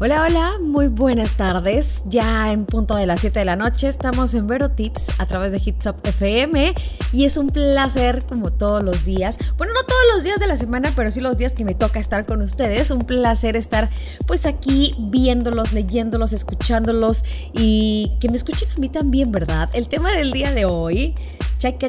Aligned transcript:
Hola, 0.00 0.22
hola, 0.22 0.52
muy 0.62 0.86
buenas 0.86 1.32
tardes. 1.32 2.04
Ya 2.06 2.52
en 2.52 2.66
punto 2.66 2.94
de 2.94 3.04
las 3.04 3.20
7 3.20 3.40
de 3.40 3.44
la 3.44 3.56
noche 3.56 3.88
estamos 3.88 4.32
en 4.34 4.46
Vero 4.46 4.70
Tips 4.70 5.18
a 5.18 5.26
través 5.26 5.50
de 5.50 5.60
Hits 5.64 5.86
Up 5.86 5.96
FM 6.04 6.72
y 7.12 7.24
es 7.24 7.36
un 7.36 7.48
placer 7.50 8.22
como 8.28 8.52
todos 8.52 8.84
los 8.84 9.04
días. 9.04 9.38
Bueno, 9.56 9.72
no 9.74 9.80
todos 9.82 10.02
los 10.14 10.22
días 10.22 10.38
de 10.38 10.46
la 10.46 10.56
semana, 10.56 10.92
pero 10.94 11.10
sí 11.10 11.20
los 11.20 11.36
días 11.36 11.52
que 11.52 11.64
me 11.64 11.74
toca 11.74 11.98
estar 11.98 12.24
con 12.26 12.40
ustedes. 12.42 12.92
Un 12.92 13.00
placer 13.00 13.56
estar 13.56 13.90
pues 14.28 14.46
aquí 14.46 14.94
viéndolos, 15.00 15.72
leyéndolos, 15.72 16.32
escuchándolos 16.32 17.24
y 17.52 18.12
que 18.20 18.28
me 18.28 18.36
escuchen 18.36 18.68
a 18.70 18.78
mí 18.78 18.88
también, 18.88 19.32
¿verdad? 19.32 19.68
El 19.72 19.88
tema 19.88 20.12
del 20.12 20.30
día 20.30 20.52
de 20.52 20.64
hoy, 20.64 21.12
chaca, 21.58 21.88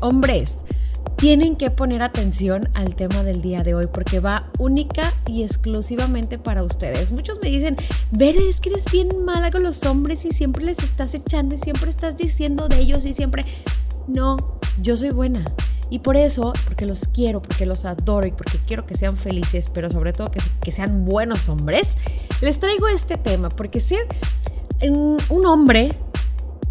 hombres 0.00 0.56
tienen 1.16 1.56
que 1.56 1.70
poner 1.70 2.02
atención 2.02 2.68
al 2.74 2.94
tema 2.94 3.22
del 3.22 3.42
día 3.42 3.62
de 3.62 3.74
hoy 3.74 3.86
porque 3.92 4.20
va 4.20 4.48
única 4.58 5.12
y 5.26 5.42
exclusivamente 5.42 6.38
para 6.38 6.62
ustedes. 6.62 7.12
Muchos 7.12 7.38
me 7.42 7.50
dicen, 7.50 7.76
ver, 8.12 8.36
es 8.36 8.60
que 8.60 8.70
eres 8.70 8.84
bien 8.90 9.24
mala 9.24 9.50
con 9.50 9.62
los 9.62 9.84
hombres 9.84 10.24
y 10.24 10.30
siempre 10.30 10.64
les 10.64 10.82
estás 10.82 11.14
echando 11.14 11.54
y 11.54 11.58
siempre 11.58 11.90
estás 11.90 12.16
diciendo 12.16 12.68
de 12.68 12.78
ellos 12.78 13.04
y 13.04 13.12
siempre... 13.12 13.44
No, 14.06 14.36
yo 14.80 14.96
soy 14.96 15.10
buena. 15.10 15.44
Y 15.90 16.00
por 16.00 16.16
eso, 16.16 16.52
porque 16.64 16.86
los 16.86 17.08
quiero, 17.08 17.42
porque 17.42 17.66
los 17.66 17.84
adoro 17.84 18.26
y 18.26 18.32
porque 18.32 18.58
quiero 18.66 18.86
que 18.86 18.96
sean 18.96 19.16
felices, 19.16 19.70
pero 19.72 19.90
sobre 19.90 20.12
todo 20.12 20.30
que, 20.30 20.40
que 20.62 20.72
sean 20.72 21.04
buenos 21.04 21.48
hombres, 21.48 21.96
les 22.40 22.58
traigo 22.60 22.88
este 22.88 23.16
tema, 23.16 23.48
porque 23.48 23.80
ser 23.80 24.00
un 24.80 25.46
hombre 25.46 25.90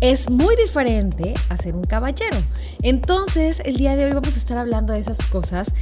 es 0.01 0.29
muy 0.29 0.55
diferente 0.55 1.33
a 1.49 1.57
ser 1.57 1.75
un 1.75 1.83
caballero. 1.83 2.37
Entonces, 2.81 3.61
el 3.65 3.77
día 3.77 3.95
de 3.95 4.05
hoy 4.05 4.13
vamos 4.13 4.33
a 4.33 4.37
estar 4.37 4.57
hablando 4.57 4.93
de 4.93 4.99
esas 4.99 5.17
cosas 5.25 5.73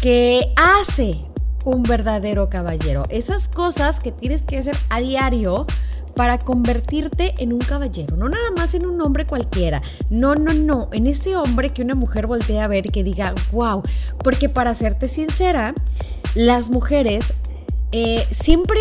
que 0.00 0.52
hace 0.56 1.24
un 1.64 1.82
verdadero 1.82 2.50
caballero. 2.50 3.04
Esas 3.08 3.48
cosas 3.48 4.00
que 4.00 4.12
tienes 4.12 4.42
que 4.42 4.58
hacer 4.58 4.76
a 4.90 5.00
diario 5.00 5.66
para 6.14 6.38
convertirte 6.38 7.34
en 7.38 7.52
un 7.52 7.58
caballero, 7.58 8.16
no 8.16 8.28
nada 8.28 8.50
más 8.56 8.74
en 8.74 8.86
un 8.86 9.00
hombre 9.00 9.26
cualquiera, 9.26 9.82
no, 10.10 10.36
no, 10.36 10.54
no, 10.54 10.88
en 10.92 11.08
ese 11.08 11.36
hombre 11.36 11.70
que 11.70 11.82
una 11.82 11.96
mujer 11.96 12.28
voltea 12.28 12.64
a 12.64 12.68
ver 12.68 12.92
que 12.92 13.02
diga, 13.02 13.34
wow, 13.50 13.82
porque 14.22 14.48
para 14.48 14.74
serte 14.74 15.08
sincera, 15.08 15.74
las 16.36 16.70
mujeres 16.70 17.34
eh, 17.90 18.26
siempre 18.30 18.78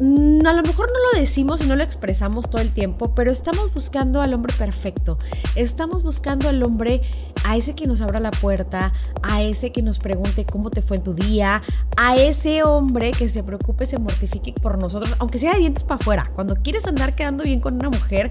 a 0.00 0.52
lo 0.54 0.62
mejor 0.62 0.86
no 0.90 1.12
lo 1.12 1.20
decimos 1.20 1.60
y 1.60 1.66
no 1.66 1.76
lo 1.76 1.82
expresamos 1.82 2.48
todo 2.48 2.62
el 2.62 2.72
tiempo, 2.72 3.14
pero 3.14 3.30
estamos 3.30 3.72
buscando 3.74 4.22
al 4.22 4.32
hombre 4.32 4.54
perfecto. 4.56 5.18
Estamos 5.56 6.02
buscando 6.02 6.48
al 6.48 6.62
hombre, 6.62 7.02
a 7.44 7.58
ese 7.58 7.74
que 7.74 7.86
nos 7.86 8.00
abra 8.00 8.18
la 8.18 8.30
puerta, 8.30 8.94
a 9.22 9.42
ese 9.42 9.72
que 9.72 9.82
nos 9.82 9.98
pregunte 9.98 10.46
cómo 10.46 10.70
te 10.70 10.80
fue 10.80 10.96
en 10.96 11.02
tu 11.02 11.12
día, 11.12 11.60
a 11.98 12.16
ese 12.16 12.62
hombre 12.62 13.10
que 13.10 13.28
se 13.28 13.42
preocupe, 13.42 13.84
se 13.84 13.98
mortifique 13.98 14.52
por 14.52 14.78
nosotros, 14.78 15.16
aunque 15.18 15.38
sea 15.38 15.52
de 15.52 15.60
dientes 15.60 15.84
para 15.84 15.96
afuera. 15.96 16.24
Cuando 16.34 16.56
quieres 16.56 16.86
andar 16.86 17.14
quedando 17.14 17.44
bien 17.44 17.60
con 17.60 17.74
una 17.74 17.90
mujer, 17.90 18.30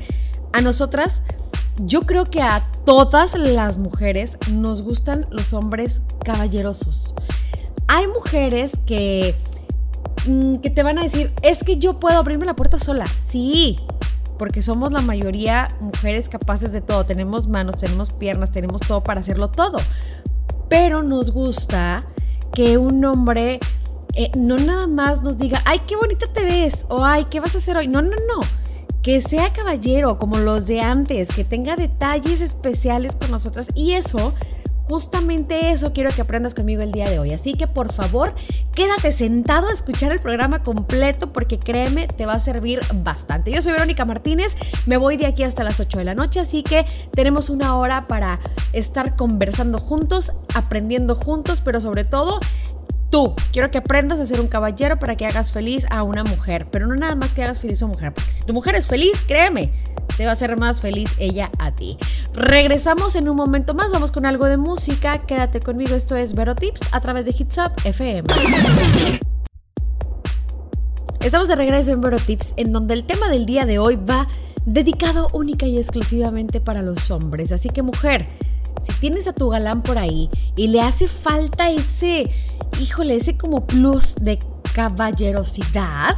a 0.53 0.61
nosotras 0.61 1.21
yo 1.81 2.01
creo 2.01 2.25
que 2.25 2.41
a 2.41 2.67
todas 2.83 3.35
las 3.35 3.77
mujeres 3.77 4.37
nos 4.49 4.81
gustan 4.81 5.27
los 5.29 5.53
hombres 5.53 6.01
caballerosos. 6.23 7.13
Hay 7.87 8.07
mujeres 8.07 8.73
que 8.87 9.35
Mm, 9.35 9.58
que 10.61 10.69
te 10.69 10.83
van 10.83 10.97
a 10.97 11.03
decir, 11.03 11.31
es 11.41 11.63
que 11.63 11.77
yo 11.77 11.99
puedo 11.99 12.17
abrirme 12.17 12.45
la 12.45 12.55
puerta 12.55 12.77
sola. 12.77 13.05
Sí, 13.07 13.77
porque 14.37 14.61
somos 14.61 14.91
la 14.91 15.01
mayoría 15.01 15.67
mujeres 15.79 16.29
capaces 16.29 16.71
de 16.71 16.81
todo. 16.81 17.05
Tenemos 17.05 17.47
manos, 17.47 17.77
tenemos 17.77 18.13
piernas, 18.13 18.51
tenemos 18.51 18.81
todo 18.81 19.03
para 19.03 19.21
hacerlo 19.21 19.49
todo. 19.49 19.77
Pero 20.69 21.03
nos 21.03 21.31
gusta 21.31 22.05
que 22.53 22.77
un 22.77 23.03
hombre 23.05 23.59
eh, 24.15 24.31
no 24.35 24.57
nada 24.57 24.87
más 24.87 25.21
nos 25.23 25.37
diga, 25.37 25.61
ay, 25.65 25.79
qué 25.87 25.95
bonita 25.95 26.25
te 26.33 26.43
ves, 26.43 26.85
o 26.89 27.05
ay, 27.05 27.25
¿qué 27.29 27.39
vas 27.39 27.55
a 27.55 27.59
hacer 27.59 27.77
hoy? 27.77 27.87
No, 27.87 28.01
no, 28.01 28.09
no. 28.09 28.41
Que 29.01 29.21
sea 29.21 29.53
caballero 29.53 30.17
como 30.17 30.37
los 30.37 30.67
de 30.67 30.81
antes, 30.81 31.29
que 31.29 31.43
tenga 31.43 31.75
detalles 31.75 32.41
especiales 32.41 33.15
con 33.15 33.31
nosotras. 33.31 33.69
Y 33.75 33.93
eso 33.93 34.33
Justamente 34.89 35.69
eso 35.69 35.93
quiero 35.93 36.09
que 36.09 36.21
aprendas 36.21 36.55
conmigo 36.55 36.81
el 36.81 36.91
día 36.91 37.07
de 37.07 37.19
hoy. 37.19 37.31
Así 37.31 37.53
que 37.53 37.67
por 37.67 37.93
favor, 37.93 38.33
quédate 38.73 39.11
sentado 39.11 39.67
a 39.69 39.71
escuchar 39.71 40.11
el 40.11 40.17
programa 40.19 40.63
completo 40.63 41.31
porque 41.31 41.59
créeme, 41.59 42.07
te 42.07 42.25
va 42.25 42.33
a 42.33 42.39
servir 42.39 42.79
bastante. 42.95 43.51
Yo 43.51 43.61
soy 43.61 43.73
Verónica 43.73 44.05
Martínez, 44.05 44.55
me 44.87 44.97
voy 44.97 45.15
de 45.17 45.27
aquí 45.27 45.43
hasta 45.43 45.63
las 45.63 45.79
8 45.79 45.99
de 45.99 46.05
la 46.05 46.15
noche, 46.15 46.39
así 46.39 46.63
que 46.63 46.87
tenemos 47.11 47.51
una 47.51 47.75
hora 47.75 48.07
para 48.07 48.39
estar 48.73 49.15
conversando 49.15 49.77
juntos, 49.77 50.31
aprendiendo 50.55 51.13
juntos, 51.13 51.61
pero 51.61 51.81
sobre 51.81 52.03
todo 52.03 52.39
tú. 53.09 53.33
Quiero 53.51 53.71
que 53.71 53.77
aprendas 53.77 54.19
a 54.19 54.25
ser 54.25 54.39
un 54.41 54.47
caballero 54.47 54.99
para 54.99 55.15
que 55.15 55.25
hagas 55.25 55.51
feliz 55.51 55.85
a 55.89 56.03
una 56.03 56.23
mujer, 56.23 56.67
pero 56.71 56.87
no 56.87 56.95
nada 56.95 57.15
más 57.15 57.33
que 57.33 57.43
hagas 57.43 57.59
feliz 57.59 57.81
a 57.81 57.85
una 57.85 57.93
mujer, 57.95 58.13
porque 58.13 58.31
si 58.31 58.45
tu 58.45 58.53
mujer 58.53 58.75
es 58.75 58.87
feliz, 58.87 59.23
créeme, 59.27 59.71
te 60.17 60.25
va 60.25 60.31
a 60.31 60.33
hacer 60.33 60.57
más 60.57 60.81
feliz 60.81 61.11
ella 61.17 61.49
a 61.59 61.73
ti. 61.73 61.97
Regresamos 62.33 63.15
en 63.15 63.29
un 63.29 63.35
momento 63.35 63.73
más, 63.73 63.91
vamos 63.91 64.11
con 64.11 64.25
algo 64.25 64.45
de 64.45 64.57
música. 64.57 65.19
Quédate 65.19 65.59
conmigo, 65.59 65.95
esto 65.95 66.15
es 66.15 66.33
Vero 66.33 66.55
Tips 66.55 66.81
a 66.91 67.01
través 67.01 67.25
de 67.25 67.35
Hits 67.37 67.57
Up 67.57 67.71
FM. 67.83 68.27
Estamos 71.21 71.47
de 71.47 71.55
regreso 71.55 71.91
en 71.91 72.01
Vero 72.01 72.17
Tips, 72.17 72.53
en 72.57 72.71
donde 72.71 72.93
el 72.93 73.03
tema 73.03 73.29
del 73.29 73.45
día 73.45 73.65
de 73.65 73.79
hoy 73.79 73.97
va 73.97 74.27
dedicado 74.65 75.27
única 75.33 75.65
y 75.65 75.77
exclusivamente 75.77 76.61
para 76.61 76.81
los 76.81 77.11
hombres. 77.11 77.51
Así 77.51 77.69
que 77.69 77.81
mujer, 77.81 78.27
si 78.81 78.93
tienes 78.93 79.27
a 79.27 79.33
tu 79.33 79.49
galán 79.49 79.81
por 79.81 79.97
ahí 79.97 80.29
y 80.55 80.67
le 80.67 80.81
hace 80.81 81.07
falta 81.07 81.69
ese, 81.69 82.29
híjole, 82.79 83.15
ese 83.15 83.37
como 83.37 83.65
plus 83.65 84.15
de 84.15 84.39
caballerosidad, 84.73 86.15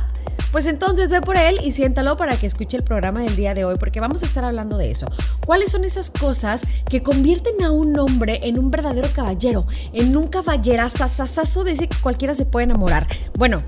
pues 0.52 0.68
entonces 0.68 1.10
ve 1.10 1.22
por 1.22 1.38
él 1.38 1.60
y 1.64 1.72
siéntalo 1.72 2.18
para 2.18 2.38
que 2.38 2.46
escuche 2.46 2.76
el 2.76 2.84
programa 2.84 3.22
del 3.22 3.36
día 3.38 3.54
de 3.54 3.64
hoy, 3.64 3.76
porque 3.80 4.02
vamos 4.02 4.22
a 4.22 4.26
estar 4.26 4.44
hablando 4.44 4.78
de 4.78 4.92
eso. 4.92 5.08
¿Cuáles 5.46 5.72
son 5.72 5.86
esas 5.86 6.12
cosas 6.12 6.62
que 6.90 7.02
convierten 7.02 7.64
a 7.64 7.72
un 7.72 7.98
hombre 7.98 8.42
en 8.44 8.60
un 8.60 8.70
verdadero 8.70 9.10
caballero? 9.14 9.66
En 9.94 10.18
un 10.18 10.28
caballerazazazazo 10.28 11.64
de 11.64 11.72
ese 11.72 11.88
que 11.88 11.98
cualquiera 11.98 12.34
se 12.34 12.46
puede 12.46 12.66
enamorar. 12.66 13.08
Bueno, 13.38 13.60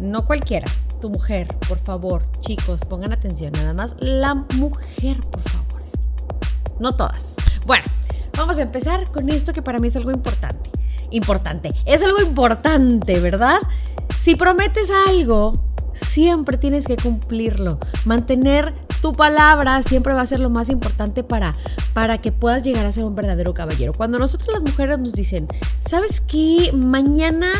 no 0.00 0.24
cualquiera. 0.26 0.70
Tu 1.00 1.10
mujer, 1.10 1.48
por 1.68 1.78
favor, 1.78 2.24
chicos, 2.40 2.82
pongan 2.88 3.12
atención. 3.12 3.52
Nada 3.52 3.74
más 3.74 3.96
la 3.98 4.34
mujer, 4.34 5.18
por 5.30 5.40
favor. 5.40 5.82
No 6.78 6.94
todas. 6.94 7.36
Bueno, 7.66 7.84
vamos 8.38 8.58
a 8.58 8.62
empezar 8.62 9.04
con 9.10 9.28
esto 9.28 9.52
que 9.52 9.62
para 9.62 9.78
mí 9.78 9.88
es 9.88 9.96
algo 9.96 10.10
importante. 10.10 10.70
Importante. 11.10 11.72
Es 11.84 12.02
algo 12.02 12.20
importante, 12.20 13.18
¿verdad? 13.20 13.58
Si 14.18 14.36
prometes 14.36 14.90
algo, 15.08 15.60
siempre 15.92 16.56
tienes 16.56 16.86
que 16.86 16.96
cumplirlo. 16.96 17.78
Mantener 18.04 18.72
tu 19.02 19.12
palabra 19.12 19.82
siempre 19.82 20.14
va 20.14 20.22
a 20.22 20.26
ser 20.26 20.40
lo 20.40 20.50
más 20.50 20.70
importante 20.70 21.24
para, 21.24 21.52
para 21.94 22.18
que 22.18 22.32
puedas 22.32 22.62
llegar 22.62 22.86
a 22.86 22.92
ser 22.92 23.04
un 23.04 23.14
verdadero 23.14 23.54
caballero. 23.54 23.92
Cuando 23.92 24.18
nosotros 24.18 24.50
las 24.52 24.62
mujeres 24.62 24.98
nos 24.98 25.12
dicen, 25.12 25.48
¿sabes 25.80 26.20
qué? 26.20 26.70
Mañana 26.72 27.50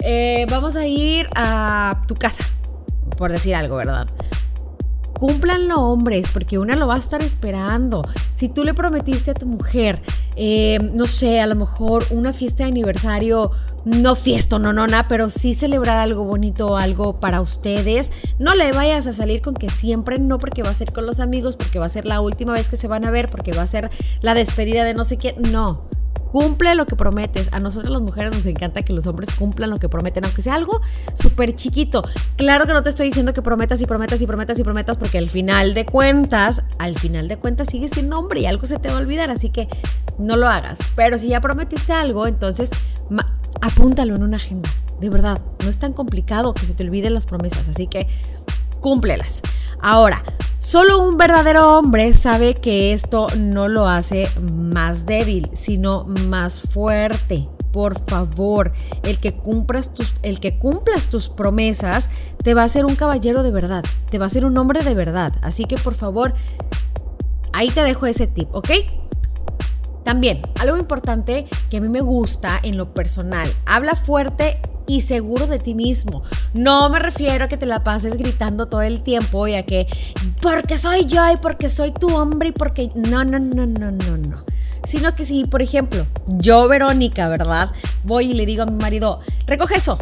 eh, 0.00 0.46
vamos 0.50 0.76
a 0.76 0.86
ir 0.86 1.28
a 1.34 2.02
tu 2.06 2.14
casa, 2.14 2.44
por 3.16 3.32
decir 3.32 3.54
algo, 3.54 3.76
¿verdad? 3.76 4.06
Cúmplanlo 5.18 5.80
hombres, 5.80 6.26
porque 6.32 6.58
una 6.58 6.76
lo 6.76 6.86
va 6.86 6.96
a 6.96 6.98
estar 6.98 7.22
esperando. 7.22 8.06
Si 8.34 8.48
tú 8.48 8.64
le 8.64 8.74
prometiste 8.74 9.30
a 9.30 9.34
tu 9.34 9.46
mujer, 9.46 10.02
eh, 10.36 10.78
no 10.92 11.06
sé, 11.06 11.40
a 11.40 11.46
lo 11.46 11.54
mejor 11.54 12.06
una 12.10 12.32
fiesta 12.32 12.64
de 12.64 12.70
aniversario, 12.70 13.50
no 13.84 14.14
fiesta, 14.14 14.58
no, 14.58 14.72
no, 14.72 14.86
nada, 14.86 15.06
pero 15.08 15.30
sí 15.30 15.54
celebrar 15.54 15.98
algo 15.98 16.24
bonito, 16.24 16.76
algo 16.76 17.18
para 17.18 17.40
ustedes, 17.40 18.12
no 18.38 18.54
le 18.54 18.72
vayas 18.72 19.06
a 19.06 19.12
salir 19.12 19.40
con 19.40 19.54
que 19.54 19.70
siempre 19.70 20.18
no, 20.18 20.38
porque 20.38 20.62
va 20.62 20.70
a 20.70 20.74
ser 20.74 20.92
con 20.92 21.06
los 21.06 21.20
amigos, 21.20 21.56
porque 21.56 21.78
va 21.78 21.86
a 21.86 21.90
ser 21.90 22.04
la 22.04 22.20
última 22.20 22.52
vez 22.52 22.68
que 22.68 22.76
se 22.76 22.88
van 22.88 23.04
a 23.04 23.10
ver, 23.10 23.28
porque 23.30 23.52
va 23.52 23.62
a 23.62 23.66
ser 23.66 23.90
la 24.20 24.34
despedida 24.34 24.84
de 24.84 24.94
no 24.94 25.04
sé 25.04 25.16
quién, 25.16 25.36
no 25.50 25.96
Cumple 26.36 26.74
lo 26.74 26.84
que 26.84 26.96
prometes. 26.96 27.48
A 27.52 27.60
nosotros 27.60 27.90
las 27.90 28.02
mujeres 28.02 28.34
nos 28.34 28.44
encanta 28.44 28.82
que 28.82 28.92
los 28.92 29.06
hombres 29.06 29.30
cumplan 29.32 29.70
lo 29.70 29.78
que 29.78 29.88
prometen, 29.88 30.26
aunque 30.26 30.42
sea 30.42 30.52
algo 30.52 30.82
súper 31.14 31.54
chiquito. 31.54 32.04
Claro 32.36 32.66
que 32.66 32.74
no 32.74 32.82
te 32.82 32.90
estoy 32.90 33.06
diciendo 33.06 33.32
que 33.32 33.40
prometas 33.40 33.80
y 33.80 33.86
prometas 33.86 34.20
y 34.20 34.26
prometas 34.26 34.58
y 34.58 34.62
prometas, 34.62 34.98
porque 34.98 35.16
al 35.16 35.30
final 35.30 35.72
de 35.72 35.86
cuentas, 35.86 36.62
al 36.78 36.98
final 36.98 37.28
de 37.28 37.38
cuentas 37.38 37.68
sigues 37.70 37.92
siendo 37.92 38.18
hombre 38.18 38.40
y 38.40 38.44
algo 38.44 38.66
se 38.66 38.78
te 38.78 38.90
va 38.90 38.96
a 38.96 39.00
olvidar, 39.00 39.30
así 39.30 39.48
que 39.48 39.66
no 40.18 40.36
lo 40.36 40.46
hagas. 40.46 40.78
Pero 40.94 41.16
si 41.16 41.28
ya 41.28 41.40
prometiste 41.40 41.94
algo, 41.94 42.26
entonces 42.26 42.68
apúntalo 43.62 44.14
en 44.14 44.22
una 44.22 44.36
agenda. 44.36 44.68
De 45.00 45.08
verdad, 45.08 45.40
no 45.64 45.70
es 45.70 45.78
tan 45.78 45.94
complicado 45.94 46.52
que 46.52 46.66
se 46.66 46.74
te 46.74 46.84
olviden 46.84 47.14
las 47.14 47.24
promesas, 47.24 47.66
así 47.70 47.86
que 47.86 48.08
cúmplelas. 48.80 49.40
Ahora, 49.80 50.22
Solo 50.66 51.00
un 51.00 51.16
verdadero 51.16 51.78
hombre 51.78 52.12
sabe 52.12 52.52
que 52.52 52.92
esto 52.92 53.28
no 53.38 53.68
lo 53.68 53.86
hace 53.86 54.28
más 54.52 55.06
débil, 55.06 55.48
sino 55.54 56.02
más 56.02 56.62
fuerte. 56.62 57.48
Por 57.70 57.96
favor, 58.00 58.72
el 59.04 59.20
que, 59.20 59.36
cumplas 59.36 59.94
tus, 59.94 60.12
el 60.24 60.40
que 60.40 60.58
cumplas 60.58 61.06
tus 61.06 61.28
promesas 61.28 62.10
te 62.42 62.52
va 62.52 62.64
a 62.64 62.68
ser 62.68 62.84
un 62.84 62.96
caballero 62.96 63.44
de 63.44 63.52
verdad, 63.52 63.84
te 64.10 64.18
va 64.18 64.26
a 64.26 64.28
ser 64.28 64.44
un 64.44 64.58
hombre 64.58 64.82
de 64.82 64.94
verdad. 64.94 65.32
Así 65.40 65.66
que 65.66 65.76
por 65.76 65.94
favor, 65.94 66.34
ahí 67.52 67.70
te 67.70 67.84
dejo 67.84 68.06
ese 68.06 68.26
tip, 68.26 68.48
¿ok? 68.52 68.70
También, 70.04 70.42
algo 70.58 70.76
importante 70.78 71.46
que 71.70 71.76
a 71.76 71.80
mí 71.80 71.88
me 71.88 72.00
gusta 72.00 72.58
en 72.64 72.76
lo 72.76 72.92
personal, 72.92 73.48
habla 73.66 73.94
fuerte 73.94 74.58
y 74.86 75.00
seguro 75.00 75.46
de 75.46 75.58
ti 75.58 75.74
mismo. 75.74 76.22
No 76.54 76.88
me 76.88 76.98
refiero 76.98 77.44
a 77.44 77.48
que 77.48 77.56
te 77.56 77.66
la 77.66 77.82
pases 77.82 78.16
gritando 78.16 78.66
todo 78.66 78.82
el 78.82 79.02
tiempo 79.02 79.46
y 79.48 79.54
a 79.54 79.64
que 79.64 79.86
porque 80.42 80.78
soy 80.78 81.04
yo 81.06 81.22
y 81.32 81.36
porque 81.36 81.68
soy 81.68 81.92
tu 81.92 82.14
hombre 82.14 82.50
y 82.50 82.52
porque 82.52 82.90
no, 82.94 83.24
no, 83.24 83.38
no, 83.38 83.66
no, 83.66 83.90
no, 83.90 84.16
no. 84.16 84.44
Sino 84.84 85.14
que 85.16 85.24
si, 85.24 85.44
por 85.44 85.62
ejemplo, 85.62 86.06
yo, 86.28 86.68
Verónica, 86.68 87.28
¿verdad? 87.28 87.70
Voy 88.04 88.30
y 88.30 88.34
le 88.34 88.46
digo 88.46 88.62
a 88.62 88.66
mi 88.66 88.76
marido, 88.76 89.20
recoge 89.46 89.76
eso. 89.76 89.98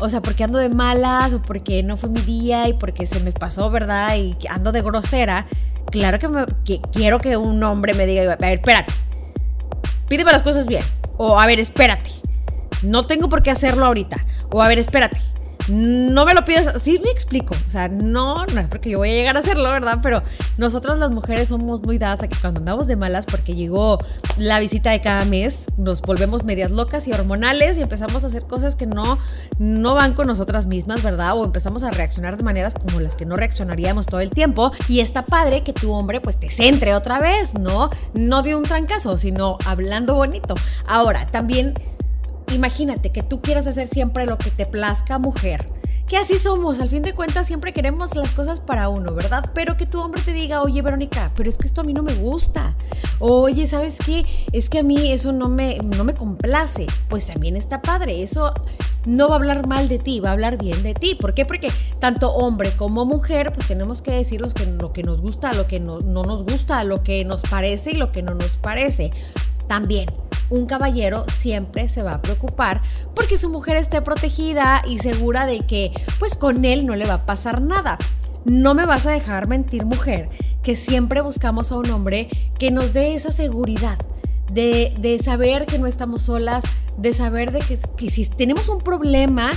O 0.00 0.08
sea, 0.08 0.20
porque 0.20 0.44
ando 0.44 0.58
de 0.58 0.68
malas 0.68 1.34
o 1.34 1.42
porque 1.42 1.82
no 1.82 1.96
fue 1.96 2.08
mi 2.08 2.20
día 2.20 2.68
y 2.68 2.72
porque 2.72 3.04
se 3.06 3.18
me 3.18 3.32
pasó, 3.32 3.68
¿verdad? 3.68 4.16
Y 4.16 4.36
ando 4.48 4.70
de 4.70 4.80
grosera. 4.80 5.46
Claro 5.90 6.20
que, 6.20 6.28
me, 6.28 6.46
que 6.64 6.80
quiero 6.92 7.18
que 7.18 7.36
un 7.36 7.60
hombre 7.64 7.94
me 7.94 8.06
diga, 8.06 8.32
a 8.32 8.36
ver, 8.36 8.58
espérate. 8.58 8.92
Pídeme 10.08 10.30
las 10.30 10.42
cosas 10.44 10.66
bien. 10.66 10.84
O 11.16 11.38
a 11.40 11.46
ver, 11.46 11.58
espérate. 11.58 12.27
No 12.82 13.06
tengo 13.06 13.28
por 13.28 13.42
qué 13.42 13.50
hacerlo 13.50 13.86
ahorita. 13.86 14.24
O 14.50 14.62
a 14.62 14.68
ver, 14.68 14.78
espérate 14.78 15.18
no 15.68 16.24
me 16.24 16.34
lo 16.34 16.44
pides, 16.44 16.70
sí 16.82 16.98
me 17.04 17.10
explico, 17.10 17.54
o 17.66 17.70
sea, 17.70 17.88
no, 17.88 18.46
no 18.46 18.60
es 18.60 18.68
porque 18.68 18.90
yo 18.90 18.98
voy 18.98 19.10
a 19.10 19.12
llegar 19.12 19.36
a 19.36 19.40
hacerlo, 19.40 19.70
¿verdad? 19.70 19.98
Pero 20.02 20.22
nosotros 20.56 20.98
las 20.98 21.14
mujeres 21.14 21.48
somos 21.48 21.82
muy 21.82 21.98
dadas 21.98 22.22
a 22.22 22.28
que 22.28 22.36
cuando 22.38 22.60
andamos 22.60 22.86
de 22.86 22.96
malas 22.96 23.26
porque 23.26 23.54
llegó 23.54 23.98
la 24.38 24.60
visita 24.60 24.90
de 24.90 25.00
cada 25.02 25.24
mes, 25.26 25.66
nos 25.76 26.00
volvemos 26.00 26.44
medias 26.44 26.70
locas 26.70 27.06
y 27.06 27.12
hormonales 27.12 27.76
y 27.76 27.82
empezamos 27.82 28.24
a 28.24 28.28
hacer 28.28 28.44
cosas 28.44 28.76
que 28.76 28.86
no, 28.86 29.18
no 29.58 29.94
van 29.94 30.14
con 30.14 30.26
nosotras 30.26 30.66
mismas, 30.66 31.02
¿verdad? 31.02 31.36
O 31.36 31.44
empezamos 31.44 31.84
a 31.84 31.90
reaccionar 31.90 32.38
de 32.38 32.44
maneras 32.44 32.74
como 32.74 33.00
las 33.00 33.14
que 33.14 33.26
no 33.26 33.36
reaccionaríamos 33.36 34.06
todo 34.06 34.20
el 34.20 34.30
tiempo 34.30 34.72
y 34.88 35.00
está 35.00 35.26
padre 35.26 35.64
que 35.64 35.74
tu 35.74 35.92
hombre 35.92 36.20
pues 36.20 36.38
te 36.40 36.48
centre 36.48 36.94
otra 36.94 37.18
vez, 37.18 37.54
¿no? 37.54 37.90
No 38.14 38.42
de 38.42 38.54
un 38.54 38.62
trancazo, 38.62 39.18
sino 39.18 39.58
hablando 39.66 40.14
bonito. 40.14 40.54
Ahora, 40.86 41.26
también 41.26 41.74
imagínate 42.54 43.10
que 43.10 43.22
tú 43.22 43.40
quieras 43.40 43.66
hacer 43.66 43.86
siempre 43.86 44.26
lo 44.26 44.38
que 44.38 44.50
te 44.50 44.66
plazca, 44.66 45.18
mujer. 45.18 45.68
Que 46.08 46.16
así 46.16 46.38
somos, 46.38 46.80
al 46.80 46.88
fin 46.88 47.02
de 47.02 47.12
cuentas 47.12 47.46
siempre 47.46 47.74
queremos 47.74 48.16
las 48.16 48.30
cosas 48.30 48.60
para 48.60 48.88
uno, 48.88 49.12
¿verdad? 49.12 49.44
Pero 49.52 49.76
que 49.76 49.84
tu 49.84 50.00
hombre 50.00 50.22
te 50.22 50.32
diga, 50.32 50.62
oye 50.62 50.80
Verónica, 50.80 51.30
pero 51.34 51.50
es 51.50 51.58
que 51.58 51.66
esto 51.66 51.82
a 51.82 51.84
mí 51.84 51.92
no 51.92 52.02
me 52.02 52.14
gusta. 52.14 52.74
Oye, 53.18 53.66
¿sabes 53.66 53.98
qué? 54.04 54.24
Es 54.52 54.70
que 54.70 54.78
a 54.78 54.82
mí 54.82 55.12
eso 55.12 55.32
no 55.32 55.50
me, 55.50 55.76
no 55.78 56.04
me 56.04 56.14
complace. 56.14 56.86
Pues 57.10 57.26
también 57.26 57.56
está 57.56 57.82
padre, 57.82 58.22
eso 58.22 58.54
no 59.04 59.28
va 59.28 59.34
a 59.34 59.36
hablar 59.36 59.66
mal 59.66 59.90
de 59.90 59.98
ti, 59.98 60.20
va 60.20 60.30
a 60.30 60.32
hablar 60.32 60.56
bien 60.56 60.82
de 60.82 60.94
ti. 60.94 61.14
¿Por 61.14 61.34
qué? 61.34 61.44
Porque 61.44 61.70
tanto 61.98 62.32
hombre 62.32 62.72
como 62.72 63.04
mujer, 63.04 63.52
pues 63.52 63.66
tenemos 63.66 64.00
que 64.00 64.12
decir 64.12 64.42
que, 64.54 64.64
lo 64.64 64.94
que 64.94 65.02
nos 65.02 65.20
gusta, 65.20 65.52
lo 65.52 65.66
que 65.66 65.78
no, 65.78 66.00
no 66.00 66.22
nos 66.22 66.44
gusta, 66.44 66.84
lo 66.84 67.02
que 67.02 67.22
nos 67.26 67.42
parece 67.42 67.90
y 67.90 67.94
lo 67.94 68.12
que 68.12 68.22
no 68.22 68.32
nos 68.34 68.56
parece. 68.56 69.10
También 69.66 70.06
un 70.50 70.66
caballero 70.66 71.24
siempre 71.30 71.88
se 71.88 72.02
va 72.02 72.14
a 72.14 72.22
preocupar 72.22 72.82
porque 73.14 73.38
su 73.38 73.50
mujer 73.50 73.76
esté 73.76 74.00
protegida 74.02 74.82
y 74.88 74.98
segura 74.98 75.46
de 75.46 75.60
que 75.60 75.92
pues 76.18 76.36
con 76.36 76.64
él 76.64 76.86
no 76.86 76.96
le 76.96 77.06
va 77.06 77.14
a 77.14 77.26
pasar 77.26 77.60
nada. 77.60 77.98
No 78.44 78.74
me 78.74 78.86
vas 78.86 79.04
a 79.04 79.10
dejar 79.10 79.48
mentir 79.48 79.84
mujer, 79.84 80.28
que 80.62 80.76
siempre 80.76 81.20
buscamos 81.20 81.70
a 81.70 81.76
un 81.76 81.90
hombre 81.90 82.28
que 82.58 82.70
nos 82.70 82.92
dé 82.92 83.14
esa 83.14 83.30
seguridad. 83.30 83.98
De, 84.52 85.20
saber 85.22 85.66
que 85.66 85.78
no 85.78 85.86
estamos 85.86 86.22
solas, 86.22 86.64
de 86.96 87.12
saber 87.12 87.52
de 87.52 87.58
que, 87.60 87.78
que 87.96 88.10
si 88.10 88.24
tenemos 88.26 88.68
un 88.70 88.78
problema, 88.78 89.50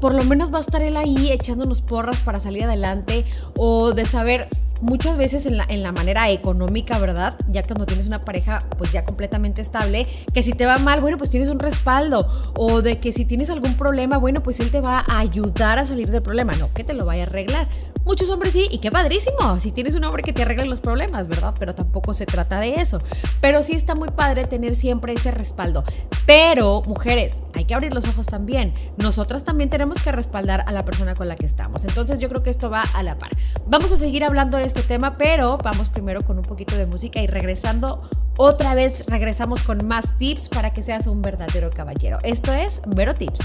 por 0.00 0.14
lo 0.14 0.24
menos 0.24 0.52
va 0.52 0.58
a 0.58 0.60
estar 0.60 0.82
él 0.82 0.96
ahí 0.96 1.30
echándonos 1.32 1.80
porras 1.80 2.20
para 2.20 2.40
salir 2.40 2.64
adelante 2.64 3.24
o 3.56 3.92
de 3.92 4.06
saber 4.06 4.48
muchas 4.82 5.16
veces 5.16 5.46
en 5.46 5.56
la, 5.56 5.64
en 5.68 5.82
la 5.82 5.92
manera 5.92 6.30
económica, 6.30 6.98
¿verdad? 6.98 7.36
Ya 7.48 7.62
cuando 7.62 7.86
tienes 7.86 8.06
una 8.06 8.24
pareja 8.24 8.58
pues 8.78 8.92
ya 8.92 9.04
completamente 9.04 9.60
estable, 9.60 10.06
que 10.32 10.42
si 10.42 10.52
te 10.52 10.66
va 10.66 10.78
mal, 10.78 11.00
bueno, 11.00 11.18
pues 11.18 11.30
tienes 11.30 11.48
un 11.50 11.58
respaldo. 11.58 12.26
O 12.54 12.82
de 12.82 12.98
que 12.98 13.12
si 13.12 13.24
tienes 13.24 13.50
algún 13.50 13.74
problema, 13.76 14.18
bueno, 14.18 14.42
pues 14.42 14.60
él 14.60 14.70
te 14.70 14.80
va 14.80 15.04
a 15.06 15.18
ayudar 15.18 15.78
a 15.78 15.84
salir 15.84 16.10
del 16.10 16.22
problema, 16.22 16.52
no 16.54 16.72
que 16.74 16.84
te 16.84 16.94
lo 16.94 17.04
vaya 17.04 17.24
a 17.24 17.26
arreglar. 17.26 17.68
Muchos 18.04 18.30
hombres 18.30 18.52
sí, 18.52 18.66
y 18.70 18.78
qué 18.78 18.90
padrísimo, 18.90 19.58
si 19.60 19.72
tienes 19.72 19.94
un 19.94 20.04
hombre 20.04 20.22
que 20.22 20.32
te 20.32 20.42
arregle 20.42 20.66
los 20.66 20.80
problemas, 20.80 21.28
¿verdad? 21.28 21.54
Pero 21.58 21.74
tampoco 21.74 22.14
se 22.14 22.26
trata 22.26 22.58
de 22.60 22.76
eso. 22.76 22.98
Pero 23.40 23.62
sí 23.62 23.74
está 23.74 23.94
muy 23.94 24.10
padre 24.10 24.44
tener 24.44 24.74
siempre 24.74 25.12
ese 25.12 25.30
respaldo. 25.30 25.84
Pero, 26.26 26.82
mujeres, 26.86 27.42
hay 27.54 27.64
que 27.64 27.74
abrir 27.74 27.92
los 27.92 28.06
ojos 28.06 28.26
también. 28.26 28.72
Nosotras 28.96 29.44
también 29.44 29.70
tenemos 29.70 30.02
que 30.02 30.12
respaldar 30.12 30.64
a 30.66 30.72
la 30.72 30.84
persona 30.84 31.14
con 31.14 31.28
la 31.28 31.36
que 31.36 31.46
estamos. 31.46 31.84
Entonces 31.84 32.20
yo 32.20 32.28
creo 32.28 32.42
que 32.42 32.50
esto 32.50 32.70
va 32.70 32.82
a 32.94 33.02
la 33.02 33.18
par. 33.18 33.30
Vamos 33.66 33.92
a 33.92 33.96
seguir 33.96 34.24
hablando 34.24 34.56
de 34.56 34.64
este 34.64 34.82
tema, 34.82 35.18
pero 35.18 35.58
vamos 35.58 35.88
primero 35.90 36.22
con 36.22 36.38
un 36.38 36.44
poquito 36.44 36.76
de 36.76 36.86
música 36.86 37.20
y 37.20 37.26
regresando 37.26 38.02
otra 38.42 38.74
vez 38.74 39.04
regresamos 39.06 39.62
con 39.62 39.86
más 39.86 40.16
tips 40.16 40.48
para 40.48 40.72
que 40.72 40.82
seas 40.82 41.06
un 41.06 41.20
verdadero 41.20 41.68
caballero. 41.68 42.16
Esto 42.22 42.52
es 42.54 42.80
Vero 42.86 43.12
Tips. 43.12 43.40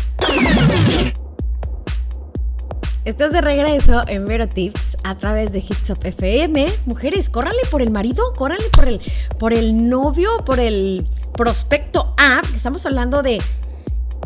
Estás 3.05 3.31
de 3.31 3.39
regreso 3.39 4.01
en 4.07 4.25
Vero 4.25 4.49
Tips 4.49 4.97
a 5.03 5.15
través 5.15 5.51
de 5.51 5.59
Hits 5.59 5.91
Up 5.91 5.99
FM. 6.01 6.65
Mujeres, 6.87 7.29
córranle 7.29 7.61
por 7.69 7.83
el 7.83 7.91
marido, 7.91 8.33
córranle 8.35 8.67
por 8.71 8.87
el, 8.87 8.99
por 9.37 9.53
el 9.53 9.87
novio, 9.87 10.43
por 10.43 10.59
el 10.59 11.05
prospecto 11.33 12.15
A. 12.17 12.41
Estamos 12.55 12.83
hablando 12.87 13.21
de 13.21 13.39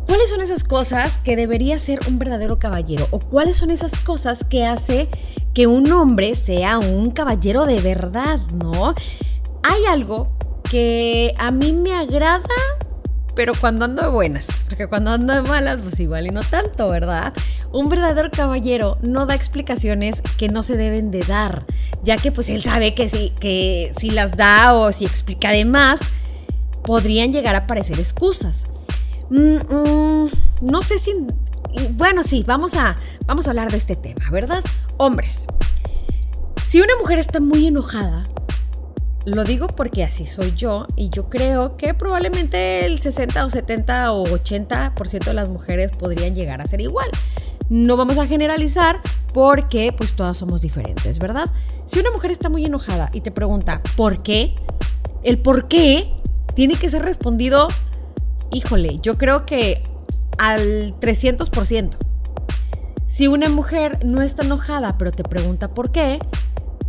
cuáles 0.06 0.30
son 0.30 0.40
esas 0.40 0.64
cosas 0.64 1.18
que 1.18 1.36
debería 1.36 1.78
ser 1.78 2.00
un 2.08 2.20
verdadero 2.20 2.58
caballero 2.58 3.06
o 3.12 3.20
cuáles 3.20 3.58
son 3.58 3.70
esas 3.70 4.00
cosas 4.00 4.46
que 4.46 4.66
hace 4.66 5.10
que 5.54 5.68
un 5.68 5.92
hombre 5.92 6.34
sea 6.36 6.78
un 6.78 7.12
caballero 7.12 7.66
de 7.66 7.82
verdad, 7.82 8.40
¿no? 8.54 8.96
Hay 9.62 9.86
algo 9.90 10.30
que 10.72 11.34
a 11.38 11.52
mí 11.52 11.74
me 11.74 11.96
agrada 11.96 12.48
pero 13.40 13.54
cuando 13.56 13.86
ando 13.86 14.02
de 14.02 14.10
buenas, 14.10 14.66
porque 14.68 14.88
cuando 14.88 15.12
ando 15.12 15.34
de 15.34 15.42
malas, 15.44 15.78
pues 15.82 15.98
igual 16.02 16.28
y 16.28 16.30
no 16.30 16.44
tanto, 16.44 16.90
¿verdad? 16.90 17.34
Un 17.72 17.88
verdadero 17.88 18.30
caballero 18.30 18.98
no 19.02 19.28
da 19.28 19.34
explicaciones 19.34 20.22
que 20.38 20.50
no 20.50 20.62
se 20.62 20.76
deben 20.76 21.10
de 21.10 21.22
dar, 21.22 21.66
ya 22.04 22.18
que 22.18 22.34
pues 22.34 22.50
él 22.50 22.62
sabe 22.62 22.94
que 22.94 23.08
si, 23.08 23.30
que 23.40 23.94
si 23.98 24.12
las 24.12 24.36
da 24.36 24.74
o 24.74 24.92
si 24.92 25.06
explica 25.06 25.52
de 25.52 25.64
más, 25.64 26.02
podrían 26.84 27.32
llegar 27.32 27.56
a 27.56 27.66
parecer 27.66 27.98
excusas. 27.98 28.66
Mm, 29.30 29.60
mm, 29.74 30.30
no 30.64 30.82
sé 30.82 31.00
si... 31.00 31.12
Bueno, 31.92 32.24
sí, 32.24 32.44
vamos 32.46 32.74
a, 32.74 32.98
vamos 33.26 33.48
a 33.48 33.52
hablar 33.52 33.72
de 33.72 33.78
este 33.78 33.96
tema, 33.96 34.30
¿verdad? 34.32 34.62
Hombres, 34.98 35.48
si 36.68 36.82
una 36.82 36.98
mujer 37.00 37.20
está 37.20 37.40
muy 37.40 37.68
enojada, 37.68 38.22
lo 39.26 39.44
digo 39.44 39.68
porque 39.68 40.04
así 40.04 40.26
soy 40.26 40.54
yo 40.56 40.88
y 40.96 41.10
yo 41.10 41.30
creo 41.30 41.78
que 41.78 41.94
probablemente 41.94 42.86
el 42.86 43.00
60 43.00 43.46
o 43.46 43.50
70 43.50 44.14
o 44.14 44.26
80% 44.26 45.26
de 45.26 45.34
las 45.34 45.50
mujeres 45.50 45.92
podrían 45.92 46.36
llegar 46.36 46.62
a 46.62 46.68
ser 46.68 46.82
igual. 46.82 47.10
No 47.70 47.98
vamos 47.98 48.18
a 48.18 48.26
generalizar 48.26 49.00
porque 49.34 49.94
pues 49.94 50.14
todas 50.14 50.38
somos 50.38 50.62
diferentes, 50.62 51.20
¿verdad? 51.20 51.52
Si 51.86 52.00
una 52.00 52.12
mujer 52.12 52.32
está 52.32 52.50
muy 52.50 52.66
enojada 52.66 53.10
y 53.14 53.22
te 53.22 53.32
pregunta 53.32 53.82
¿por 53.96 54.24
qué? 54.24 54.56
El 55.24 55.40
por 55.40 55.68
qué 55.68 56.12
tiene 56.56 56.76
que 56.76 56.90
ser 56.90 57.04
respondido, 57.04 57.68
híjole, 58.52 59.00
yo 59.02 59.18
creo 59.18 59.46
que 59.46 59.84
al 60.38 60.98
300%. 61.00 61.98
Si 63.06 63.28
una 63.28 63.50
mujer 63.50 64.00
no 64.06 64.22
está 64.22 64.44
enojada 64.44 64.98
pero 64.98 65.12
te 65.12 65.24
pregunta 65.24 65.68
por 65.68 65.92
qué, 65.92 66.20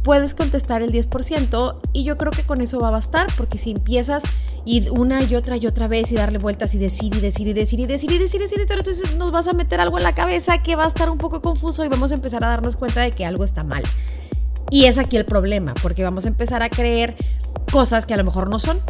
puedes 0.02 0.34
contestar 0.34 0.82
el 0.82 0.92
10% 0.92 1.76
y 1.92 2.04
yo 2.04 2.16
creo 2.16 2.32
que 2.32 2.42
con 2.42 2.60
eso 2.60 2.80
va 2.80 2.88
a 2.88 2.92
bastar 2.92 3.26
porque 3.36 3.58
si 3.58 3.72
empiezas 3.72 4.22
y 4.64 4.88
una 4.90 5.22
y 5.22 5.34
otra 5.34 5.56
y 5.56 5.66
otra 5.66 5.88
vez 5.88 6.10
y 6.12 6.16
darle 6.16 6.38
vueltas 6.38 6.74
y 6.74 6.78
decir 6.78 7.14
y 7.14 7.20
decir 7.20 7.48
y 7.48 7.52
decir 7.52 7.80
y 7.80 7.86
decir 7.86 8.10
y 8.10 8.18
decir 8.18 8.40
y 8.40 8.44
decir, 8.44 8.60
entonces 8.60 9.16
nos 9.16 9.32
vas 9.32 9.48
a 9.48 9.52
meter 9.52 9.80
algo 9.80 9.98
en 9.98 10.04
la 10.04 10.14
cabeza 10.14 10.62
que 10.62 10.76
va 10.76 10.84
a 10.84 10.88
estar 10.88 11.10
un 11.10 11.18
poco 11.18 11.42
confuso 11.42 11.84
y 11.84 11.88
vamos 11.88 12.12
a 12.12 12.14
empezar 12.14 12.44
a 12.44 12.48
darnos 12.48 12.76
cuenta 12.76 13.00
de 13.00 13.10
que 13.10 13.24
algo 13.24 13.44
está 13.44 13.64
mal. 13.64 13.82
Y 14.70 14.84
es 14.84 14.98
aquí 14.98 15.16
el 15.16 15.24
problema, 15.24 15.74
porque 15.82 16.04
vamos 16.04 16.24
a 16.26 16.28
empezar 16.28 16.62
a 16.62 16.70
creer 16.70 17.16
cosas 17.72 18.06
que 18.06 18.14
a 18.14 18.16
lo 18.16 18.24
mejor 18.24 18.48
no 18.48 18.58
son. 18.58 18.80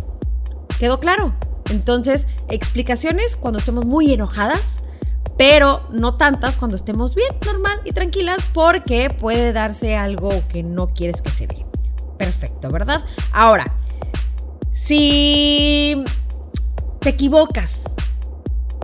¿Quedó 0.79 1.01
claro? 1.01 1.35
Entonces, 1.71 2.27
explicaciones 2.49 3.37
cuando 3.37 3.59
estemos 3.59 3.87
muy 3.87 4.13
enojadas, 4.13 4.83
pero 5.41 5.81
no 5.91 6.17
tantas 6.17 6.57
cuando 6.57 6.77
estemos 6.77 7.15
bien, 7.15 7.31
normal 7.47 7.81
y 7.87 7.93
tranquilas, 7.93 8.45
porque 8.53 9.09
puede 9.09 9.55
darse 9.55 9.97
algo 9.97 10.29
que 10.51 10.63
no 10.63 10.89
quieres 10.89 11.23
que 11.23 11.31
se 11.31 11.47
dé. 11.47 11.65
Perfecto, 12.19 12.69
¿verdad? 12.69 13.03
Ahora, 13.33 13.75
si 14.71 16.05
te 16.99 17.09
equivocas, 17.09 17.85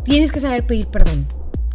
tienes 0.04 0.32
que 0.32 0.40
saber 0.40 0.66
pedir 0.66 0.86
perdón. 0.86 1.28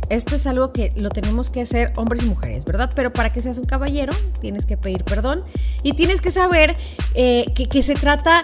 Esto 0.10 0.34
es 0.34 0.48
algo 0.48 0.74
que 0.74 0.94
lo 0.96 1.12
tenemos 1.12 1.52
que 1.52 1.62
hacer 1.62 1.94
hombres 1.96 2.24
y 2.24 2.26
mujeres, 2.26 2.66
¿verdad? 2.66 2.90
Pero 2.96 3.14
para 3.14 3.32
que 3.32 3.40
seas 3.40 3.60
un 3.60 3.66
caballero, 3.66 4.14
tienes 4.40 4.66
que 4.66 4.78
pedir 4.78 5.04
perdón 5.04 5.44
y 5.84 5.94
tienes 5.94 6.22
que 6.22 6.32
saber 6.32 6.76
eh, 7.14 7.46
que, 7.54 7.70
que 7.70 7.84
se 7.84 7.94
trata 7.94 8.42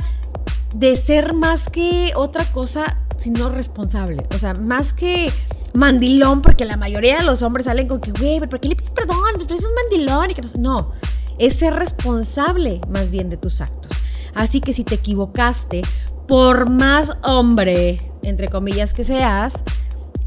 de 0.75 0.97
ser 0.97 1.33
más 1.33 1.71
que 1.71 2.11
otra 2.15 2.45
cosa, 2.51 2.99
sino 3.17 3.49
responsable. 3.49 4.27
O 4.35 4.37
sea, 4.37 4.53
más 4.53 4.93
que 4.93 5.31
mandilón, 5.77 6.41
porque 6.41 6.65
la 6.65 6.75
mayoría 6.75 7.17
de 7.17 7.23
los 7.23 7.43
hombres 7.43 7.65
salen 7.65 7.87
con 7.87 8.01
que, 8.01 8.11
güey, 8.11 8.39
¿por 8.39 8.59
qué 8.59 8.67
le 8.67 8.75
pides 8.75 8.91
perdón? 8.91 9.17
Tú 9.47 9.53
eres 9.53 9.65
un 9.65 9.75
mandilón. 9.75 10.31
Y 10.31 10.33
que 10.33 10.41
no, 10.57 10.91
es 11.37 11.55
ser 11.55 11.73
responsable 11.73 12.81
más 12.89 13.11
bien 13.11 13.29
de 13.29 13.37
tus 13.37 13.61
actos. 13.61 13.91
Así 14.33 14.59
que 14.59 14.73
si 14.73 14.83
te 14.83 14.95
equivocaste, 14.95 15.83
por 16.27 16.69
más 16.69 17.13
hombre, 17.23 17.97
entre 18.23 18.47
comillas, 18.47 18.93
que 18.93 19.03
seas, 19.03 19.63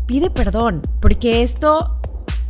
pide 0.06 0.30
perdón, 0.30 0.82
porque 1.00 1.42
esto 1.42 1.96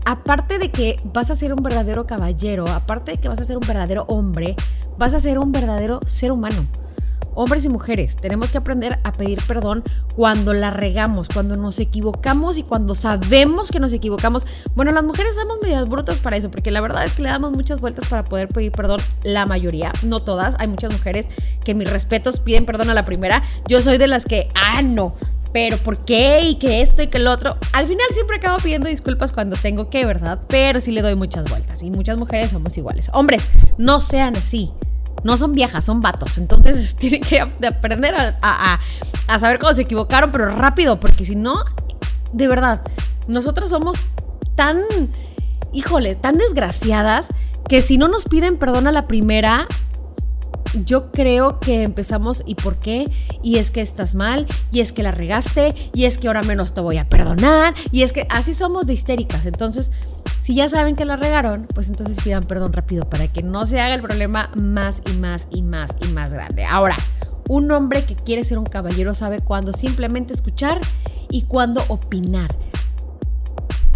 aparte 0.04 0.58
de 0.58 0.70
que 0.70 0.96
vas 1.04 1.30
a 1.30 1.34
ser 1.34 1.52
un 1.52 1.62
verdadero 1.62 2.06
caballero, 2.06 2.68
aparte 2.68 3.12
de 3.12 3.18
que 3.18 3.28
vas 3.28 3.40
a 3.40 3.44
ser 3.44 3.56
un 3.56 3.66
verdadero 3.66 4.04
hombre, 4.08 4.56
vas 4.98 5.14
a 5.14 5.20
ser 5.20 5.38
un 5.38 5.52
verdadero 5.52 6.00
ser 6.04 6.32
humano. 6.32 6.66
Hombres 7.34 7.64
y 7.64 7.68
mujeres, 7.68 8.16
tenemos 8.16 8.50
que 8.50 8.58
aprender 8.58 8.98
a 9.04 9.12
pedir 9.12 9.40
perdón 9.46 9.82
cuando 10.14 10.52
la 10.52 10.70
regamos, 10.70 11.28
cuando 11.28 11.56
nos 11.56 11.78
equivocamos 11.78 12.58
y 12.58 12.62
cuando 12.62 12.94
sabemos 12.94 13.70
que 13.70 13.80
nos 13.80 13.92
equivocamos. 13.92 14.46
Bueno, 14.74 14.90
las 14.92 15.04
mujeres 15.04 15.34
somos 15.34 15.58
medias 15.62 15.88
brutas 15.88 16.18
para 16.18 16.36
eso, 16.36 16.50
porque 16.50 16.70
la 16.70 16.80
verdad 16.80 17.04
es 17.04 17.14
que 17.14 17.22
le 17.22 17.28
damos 17.28 17.52
muchas 17.52 17.80
vueltas 17.80 18.08
para 18.08 18.24
poder 18.24 18.48
pedir 18.48 18.72
perdón, 18.72 19.00
la 19.24 19.46
mayoría, 19.46 19.92
no 20.02 20.20
todas. 20.20 20.56
Hay 20.58 20.68
muchas 20.68 20.92
mujeres 20.92 21.26
que 21.64 21.74
mis 21.74 21.88
respetos 21.88 22.40
piden 22.40 22.66
perdón 22.66 22.90
a 22.90 22.94
la 22.94 23.04
primera. 23.04 23.42
Yo 23.68 23.80
soy 23.82 23.98
de 23.98 24.06
las 24.06 24.24
que, 24.24 24.48
ah, 24.54 24.82
no, 24.82 25.14
pero 25.52 25.78
¿por 25.78 25.98
qué? 25.98 26.40
Y 26.42 26.54
que 26.56 26.82
esto 26.82 27.02
y 27.02 27.08
que 27.08 27.18
lo 27.18 27.32
otro. 27.32 27.56
Al 27.72 27.86
final 27.86 28.06
siempre 28.12 28.36
acabo 28.36 28.58
pidiendo 28.58 28.88
disculpas 28.88 29.32
cuando 29.32 29.56
tengo 29.56 29.90
que, 29.90 30.04
¿verdad? 30.06 30.38
Pero 30.48 30.80
sí 30.80 30.92
le 30.92 31.02
doy 31.02 31.14
muchas 31.14 31.48
vueltas. 31.48 31.82
Y 31.82 31.90
muchas 31.90 32.18
mujeres 32.18 32.52
somos 32.52 32.76
iguales. 32.78 33.10
Hombres, 33.12 33.48
no 33.78 34.00
sean 34.00 34.36
así. 34.36 34.70
No 35.24 35.36
son 35.36 35.52
viejas, 35.52 35.84
son 35.84 36.00
vatos. 36.00 36.38
Entonces 36.38 36.94
tienen 36.98 37.22
que 37.22 37.40
aprender 37.40 38.14
a, 38.14 38.80
a 39.26 39.38
saber 39.38 39.58
cómo 39.58 39.72
se 39.74 39.82
equivocaron, 39.82 40.32
pero 40.32 40.54
rápido, 40.56 40.98
porque 41.00 41.24
si 41.24 41.36
no, 41.36 41.64
de 42.32 42.48
verdad, 42.48 42.82
nosotros 43.28 43.70
somos 43.70 43.96
tan, 44.56 44.78
híjole, 45.72 46.14
tan 46.16 46.36
desgraciadas 46.36 47.26
que 47.68 47.82
si 47.82 47.98
no 47.98 48.08
nos 48.08 48.24
piden 48.24 48.56
perdón 48.56 48.86
a 48.88 48.92
la 48.92 49.06
primera, 49.06 49.68
yo 50.84 51.10
creo 51.10 51.60
que 51.60 51.82
empezamos 51.82 52.42
y 52.46 52.54
por 52.54 52.76
qué, 52.76 53.10
y 53.42 53.56
es 53.56 53.70
que 53.70 53.80
estás 53.80 54.14
mal, 54.14 54.46
y 54.72 54.80
es 54.80 54.92
que 54.92 55.02
la 55.02 55.10
regaste, 55.10 55.74
y 55.94 56.04
es 56.04 56.18
que 56.18 56.28
ahora 56.28 56.42
menos 56.42 56.74
te 56.74 56.80
voy 56.80 56.98
a 56.98 57.08
perdonar, 57.08 57.74
y 57.92 58.02
es 58.02 58.12
que 58.12 58.26
así 58.30 58.54
somos 58.54 58.86
de 58.86 58.94
histéricas. 58.94 59.46
Entonces, 59.46 59.90
si 60.40 60.54
ya 60.54 60.68
saben 60.68 60.96
que 60.96 61.04
la 61.04 61.16
regaron, 61.16 61.66
pues 61.74 61.88
entonces 61.88 62.18
pidan 62.22 62.42
perdón 62.44 62.72
rápido 62.72 63.08
para 63.08 63.28
que 63.28 63.42
no 63.42 63.66
se 63.66 63.80
haga 63.80 63.94
el 63.94 64.02
problema 64.02 64.50
más 64.54 65.02
y 65.10 65.12
más 65.14 65.48
y 65.50 65.62
más 65.62 65.90
y 66.02 66.08
más 66.08 66.32
grande. 66.32 66.64
Ahora, 66.64 66.96
un 67.48 67.70
hombre 67.72 68.04
que 68.04 68.14
quiere 68.14 68.44
ser 68.44 68.58
un 68.58 68.64
caballero 68.64 69.12
sabe 69.12 69.40
cuándo 69.40 69.72
simplemente 69.72 70.32
escuchar 70.32 70.80
y 71.30 71.42
cuándo 71.42 71.84
opinar. 71.88 72.50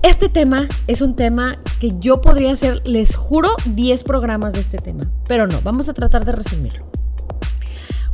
Este 0.04 0.28
tema 0.28 0.68
es 0.86 1.00
un 1.00 1.16
tema 1.16 1.56
que 1.80 1.92
yo 1.98 2.20
podría 2.20 2.52
hacer, 2.52 2.86
les 2.86 3.16
juro, 3.16 3.48
10 3.64 4.04
programas 4.04 4.52
de 4.52 4.60
este 4.60 4.76
tema. 4.76 5.10
Pero 5.26 5.46
no, 5.46 5.62
vamos 5.62 5.88
a 5.88 5.94
tratar 5.94 6.26
de 6.26 6.32
resumirlo. 6.32 6.84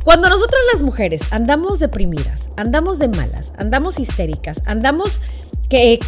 Cuando 0.05 0.29
nosotras 0.29 0.61
las 0.71 0.83
mujeres 0.83 1.21
andamos 1.31 1.79
deprimidas, 1.79 2.49
andamos 2.55 2.97
de 2.97 3.09
malas, 3.09 3.51
andamos 3.57 3.99
histéricas, 3.99 4.61
andamos 4.65 5.19
que, 5.67 5.99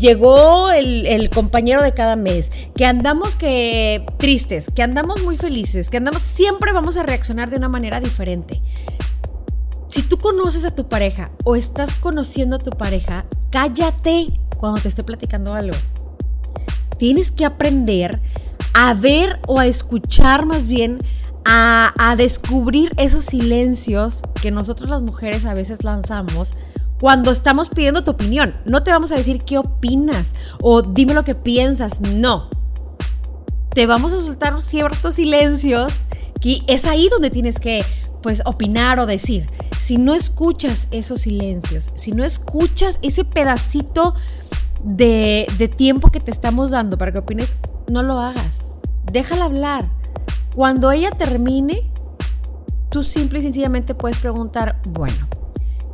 llegó 0.00 0.72
el, 0.72 1.06
el, 1.06 1.30
compañero 1.30 1.80
de 1.80 1.94
cada 1.94 2.16
mes, 2.16 2.50
que 2.74 2.84
andamos 2.84 3.36
que 3.36 4.04
tristes, 4.16 4.66
que 4.74 4.82
andamos 4.82 5.22
muy 5.22 5.36
felices, 5.36 5.90
que 5.90 5.98
andamos, 5.98 6.22
siempre 6.22 6.72
vamos 6.72 6.96
a 6.96 7.04
reaccionar 7.04 7.50
de 7.50 7.56
una 7.56 7.68
manera 7.68 8.00
diferente. 8.00 8.60
Si 9.90 10.02
tú 10.02 10.18
conoces 10.18 10.64
a 10.64 10.74
tu 10.74 10.88
pareja 10.88 11.32
o 11.42 11.56
estás 11.56 11.96
conociendo 11.96 12.54
a 12.54 12.58
tu 12.60 12.70
pareja, 12.70 13.24
cállate 13.50 14.28
cuando 14.56 14.80
te 14.80 14.86
estoy 14.86 15.02
platicando 15.02 15.52
algo. 15.52 15.76
Tienes 16.96 17.32
que 17.32 17.44
aprender 17.44 18.20
a 18.72 18.94
ver 18.94 19.40
o 19.48 19.58
a 19.58 19.66
escuchar 19.66 20.46
más 20.46 20.68
bien, 20.68 20.98
a, 21.44 21.92
a 21.98 22.14
descubrir 22.14 22.92
esos 22.98 23.24
silencios 23.24 24.22
que 24.40 24.52
nosotros 24.52 24.88
las 24.88 25.02
mujeres 25.02 25.44
a 25.44 25.54
veces 25.54 25.82
lanzamos 25.82 26.54
cuando 27.00 27.32
estamos 27.32 27.68
pidiendo 27.68 28.04
tu 28.04 28.12
opinión. 28.12 28.54
No 28.64 28.84
te 28.84 28.92
vamos 28.92 29.10
a 29.10 29.16
decir 29.16 29.42
qué 29.42 29.58
opinas 29.58 30.36
o 30.62 30.82
dime 30.82 31.14
lo 31.14 31.24
que 31.24 31.34
piensas, 31.34 32.00
no. 32.00 32.48
Te 33.74 33.86
vamos 33.86 34.12
a 34.12 34.20
soltar 34.20 34.60
ciertos 34.60 35.16
silencios 35.16 35.94
y 36.42 36.62
es 36.68 36.84
ahí 36.84 37.08
donde 37.08 37.30
tienes 37.30 37.58
que 37.58 37.84
pues 38.22 38.42
opinar 38.44 38.98
o 38.98 39.06
decir. 39.06 39.46
Si 39.80 39.96
no 39.96 40.14
escuchas 40.14 40.88
esos 40.90 41.22
silencios, 41.22 41.90
si 41.94 42.12
no 42.12 42.24
escuchas 42.24 42.98
ese 43.02 43.24
pedacito 43.24 44.14
de, 44.84 45.70
tiempo 45.76 46.10
que 46.10 46.20
te 46.20 46.30
estamos 46.30 46.70
dando 46.70 46.98
para 46.98 47.12
que 47.12 47.18
opines, 47.18 47.54
no 47.88 48.02
lo 48.02 48.18
hagas. 48.18 48.74
Déjala 49.10 49.44
hablar. 49.44 49.86
Cuando 50.54 50.90
ella 50.90 51.10
termine, 51.10 51.90
tú 52.90 53.02
simple 53.02 53.38
y 53.38 53.42
sencillamente 53.42 53.94
puedes 53.94 54.18
preguntar, 54.18 54.80
bueno, 54.88 55.28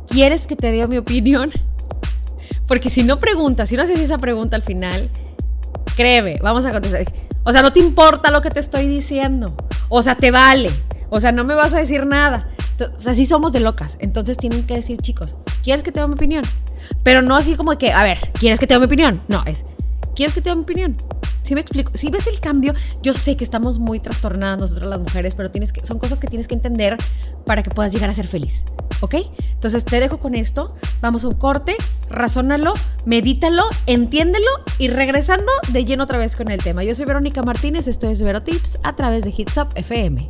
¿quieres 0.07 0.47
que 0.47 0.55
te 0.55 0.71
dé 0.71 0.87
mi 0.87 0.97
opinión? 0.97 1.51
Porque 2.67 2.89
si 2.89 3.03
no 3.03 3.19
preguntas, 3.19 3.69
si 3.69 3.77
no 3.77 3.83
haces 3.83 3.99
esa 3.99 4.17
pregunta 4.17 4.55
al 4.55 4.61
final, 4.61 5.09
créeme, 5.95 6.39
vamos 6.41 6.65
a 6.65 6.71
contestar. 6.71 7.05
O 7.43 7.51
sea, 7.51 7.61
no 7.61 7.71
te 7.71 7.79
importa 7.79 8.29
lo 8.29 8.41
que 8.41 8.49
te 8.49 8.59
estoy 8.59 8.87
diciendo. 8.87 9.55
O 9.87 10.01
sea, 10.01 10.15
te 10.15 10.31
vale. 10.31 10.69
O 11.09 11.19
sea, 11.19 11.31
no 11.31 11.43
me 11.43 11.55
vas 11.55 11.73
a 11.73 11.79
decir 11.79 12.05
nada. 12.05 12.49
O 12.79 12.99
sea, 12.99 13.13
somos 13.25 13.53
de 13.53 13.59
locas. 13.59 13.97
Entonces 13.99 14.37
tienen 14.37 14.63
que 14.65 14.75
decir, 14.75 15.01
chicos, 15.01 15.35
¿quieres 15.63 15.83
que 15.83 15.91
te 15.91 15.99
dé 15.99 16.07
mi 16.07 16.13
opinión? 16.13 16.43
Pero 17.03 17.21
no 17.21 17.35
así 17.35 17.55
como 17.55 17.77
que, 17.77 17.91
a 17.91 18.03
ver, 18.03 18.17
¿quieres 18.39 18.59
que 18.59 18.67
te 18.67 18.73
dé 18.73 18.79
mi 18.79 18.85
opinión? 18.85 19.21
No, 19.27 19.43
es, 19.45 19.65
¿quieres 20.15 20.33
que 20.33 20.41
te 20.41 20.49
dé 20.49 20.55
mi 20.55 20.63
opinión? 20.63 20.97
Si 21.43 21.55
me 21.55 21.61
explico, 21.61 21.91
si 21.95 22.09
ves 22.09 22.27
el 22.27 22.41
cambio, 22.41 22.73
yo 23.01 23.13
sé 23.13 23.37
que 23.37 23.43
estamos 23.45 23.79
muy 23.79 24.01
trastornadas 24.01 24.59
nosotras 24.59 24.89
las 24.89 24.99
mujeres, 24.99 25.33
pero 25.33 25.49
son 25.83 25.97
cosas 25.97 26.19
que 26.19 26.27
tienes 26.27 26.45
que 26.45 26.55
entender 26.55 26.97
para 27.45 27.63
que 27.63 27.69
puedas 27.69 27.93
llegar 27.93 28.09
a 28.09 28.13
ser 28.13 28.27
feliz, 28.27 28.65
¿ok? 28.99 29.15
Entonces 29.53 29.85
te 29.85 30.01
dejo 30.01 30.19
con 30.19 30.35
esto, 30.35 30.75
vamos 30.99 31.23
a 31.23 31.29
un 31.29 31.35
corte, 31.35 31.77
razónalo, 32.09 32.73
medítalo, 33.05 33.63
entiéndelo 33.85 34.49
y 34.77 34.89
regresando 34.89 35.49
de 35.69 35.85
lleno 35.85 36.03
otra 36.03 36.17
vez 36.17 36.35
con 36.35 36.51
el 36.51 36.61
tema. 36.61 36.83
Yo 36.83 36.93
soy 36.95 37.05
Verónica 37.05 37.43
Martínez, 37.43 37.87
esto 37.87 38.09
es 38.09 38.21
Vero 38.21 38.43
Tips 38.43 38.79
a 38.83 38.97
través 38.97 39.23
de 39.23 39.33
Hits 39.37 39.55
Up 39.55 39.69
FM. 39.75 40.27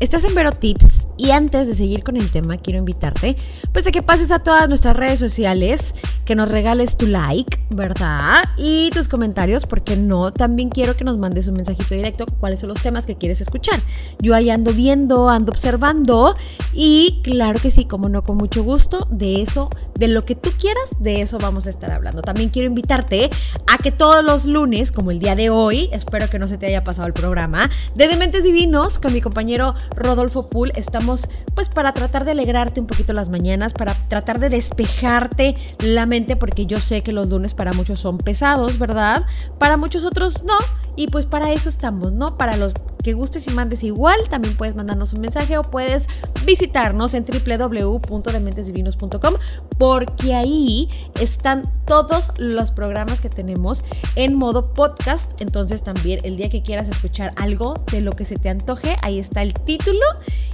Estás 0.00 0.24
en 0.24 0.34
Vero 0.34 0.52
Tips 0.52 0.99
y 1.20 1.32
antes 1.32 1.68
de 1.68 1.74
seguir 1.74 2.02
con 2.02 2.16
el 2.16 2.30
tema, 2.30 2.56
quiero 2.56 2.78
invitarte, 2.78 3.36
pues 3.74 3.86
a 3.86 3.92
que 3.92 4.00
pases 4.00 4.32
a 4.32 4.38
todas 4.38 4.66
nuestras 4.68 4.96
redes 4.96 5.20
sociales, 5.20 5.94
que 6.24 6.34
nos 6.34 6.50
regales 6.50 6.96
tu 6.96 7.06
like, 7.06 7.58
¿verdad? 7.74 8.44
Y 8.56 8.88
tus 8.94 9.06
comentarios, 9.06 9.66
porque 9.66 9.96
no, 9.96 10.32
también 10.32 10.70
quiero 10.70 10.96
que 10.96 11.04
nos 11.04 11.18
mandes 11.18 11.46
un 11.46 11.54
mensajito 11.54 11.94
directo 11.94 12.24
cuáles 12.38 12.60
son 12.60 12.70
los 12.70 12.80
temas 12.80 13.04
que 13.04 13.16
quieres 13.16 13.42
escuchar. 13.42 13.78
Yo 14.18 14.34
ahí 14.34 14.48
ando 14.48 14.72
viendo, 14.72 15.28
ando 15.28 15.52
observando 15.52 16.34
y 16.72 17.20
claro 17.22 17.60
que 17.60 17.70
sí, 17.70 17.84
como 17.84 18.08
no, 18.08 18.22
con 18.22 18.38
mucho 18.38 18.64
gusto, 18.64 19.06
de 19.10 19.42
eso, 19.42 19.68
de 19.98 20.08
lo 20.08 20.24
que 20.24 20.34
tú 20.34 20.50
quieras, 20.58 20.84
de 21.00 21.20
eso 21.20 21.36
vamos 21.36 21.66
a 21.66 21.70
estar 21.70 21.90
hablando. 21.90 22.22
También 22.22 22.48
quiero 22.48 22.66
invitarte 22.66 23.28
a 23.66 23.76
que 23.76 23.92
todos 23.92 24.24
los 24.24 24.46
lunes, 24.46 24.90
como 24.90 25.10
el 25.10 25.18
día 25.18 25.36
de 25.36 25.50
hoy, 25.50 25.90
espero 25.92 26.30
que 26.30 26.38
no 26.38 26.48
se 26.48 26.56
te 26.56 26.64
haya 26.64 26.82
pasado 26.82 27.06
el 27.08 27.12
programa, 27.12 27.68
de 27.94 28.08
Dementes 28.08 28.42
Divinos 28.42 28.98
con 28.98 29.12
mi 29.12 29.20
compañero 29.20 29.74
Rodolfo 29.94 30.48
Pool, 30.48 30.72
estamos 30.76 31.09
pues 31.54 31.68
para 31.68 31.92
tratar 31.92 32.24
de 32.24 32.32
alegrarte 32.32 32.80
un 32.80 32.86
poquito 32.86 33.12
las 33.12 33.28
mañanas, 33.28 33.72
para 33.72 33.94
tratar 34.08 34.38
de 34.38 34.48
despejarte 34.48 35.54
la 35.80 36.06
mente, 36.06 36.36
porque 36.36 36.66
yo 36.66 36.80
sé 36.80 37.02
que 37.02 37.12
los 37.12 37.28
lunes 37.28 37.54
para 37.54 37.72
muchos 37.72 37.98
son 37.98 38.18
pesados, 38.18 38.78
¿verdad? 38.78 39.24
Para 39.58 39.76
muchos 39.76 40.04
otros 40.04 40.44
no, 40.44 40.58
y 40.96 41.08
pues 41.08 41.26
para 41.26 41.52
eso 41.52 41.68
estamos, 41.68 42.12
¿no? 42.12 42.36
Para 42.36 42.56
los 42.56 42.74
que 43.02 43.14
gustes 43.14 43.46
y 43.46 43.50
mandes 43.50 43.82
igual, 43.82 44.18
también 44.28 44.54
puedes 44.56 44.74
mandarnos 44.74 45.14
un 45.14 45.22
mensaje 45.22 45.56
o 45.58 45.62
puedes 45.62 46.06
visitarnos 46.44 47.14
en 47.14 47.24
www.dementesdivinos.com 47.24 49.34
porque 49.78 50.34
ahí 50.34 50.90
están 51.18 51.70
todos 51.86 52.32
los 52.38 52.72
programas 52.72 53.20
que 53.20 53.30
tenemos 53.30 53.84
en 54.16 54.34
modo 54.34 54.74
podcast. 54.74 55.40
Entonces 55.40 55.82
también 55.82 56.20
el 56.24 56.36
día 56.36 56.50
que 56.50 56.62
quieras 56.62 56.88
escuchar 56.88 57.32
algo 57.36 57.82
de 57.90 58.02
lo 58.02 58.12
que 58.12 58.24
se 58.24 58.36
te 58.36 58.50
antoje, 58.50 58.96
ahí 59.02 59.18
está 59.18 59.42
el 59.42 59.54
título. 59.54 60.04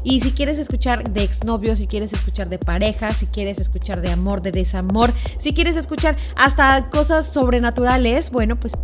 Y 0.05 0.21
si 0.21 0.33
quieres 0.33 0.59
escuchar 0.59 1.12
de 1.12 1.25
exnovios, 1.25 1.78
si 1.78 1.87
quieres 1.87 2.12
escuchar 2.12 2.49
de 2.49 2.59
pareja, 2.59 3.12
si 3.12 3.26
quieres 3.26 3.59
escuchar 3.59 4.00
de 4.00 4.11
amor, 4.11 4.43
de 4.43 4.52
desamor, 4.52 5.12
si 5.38 5.52
quieres 5.52 5.76
escuchar 5.76 6.16
hasta 6.37 6.88
cosas 6.90 7.26
sobrenaturales, 7.26 8.31
bueno, 8.31 8.57
pues 8.57 8.75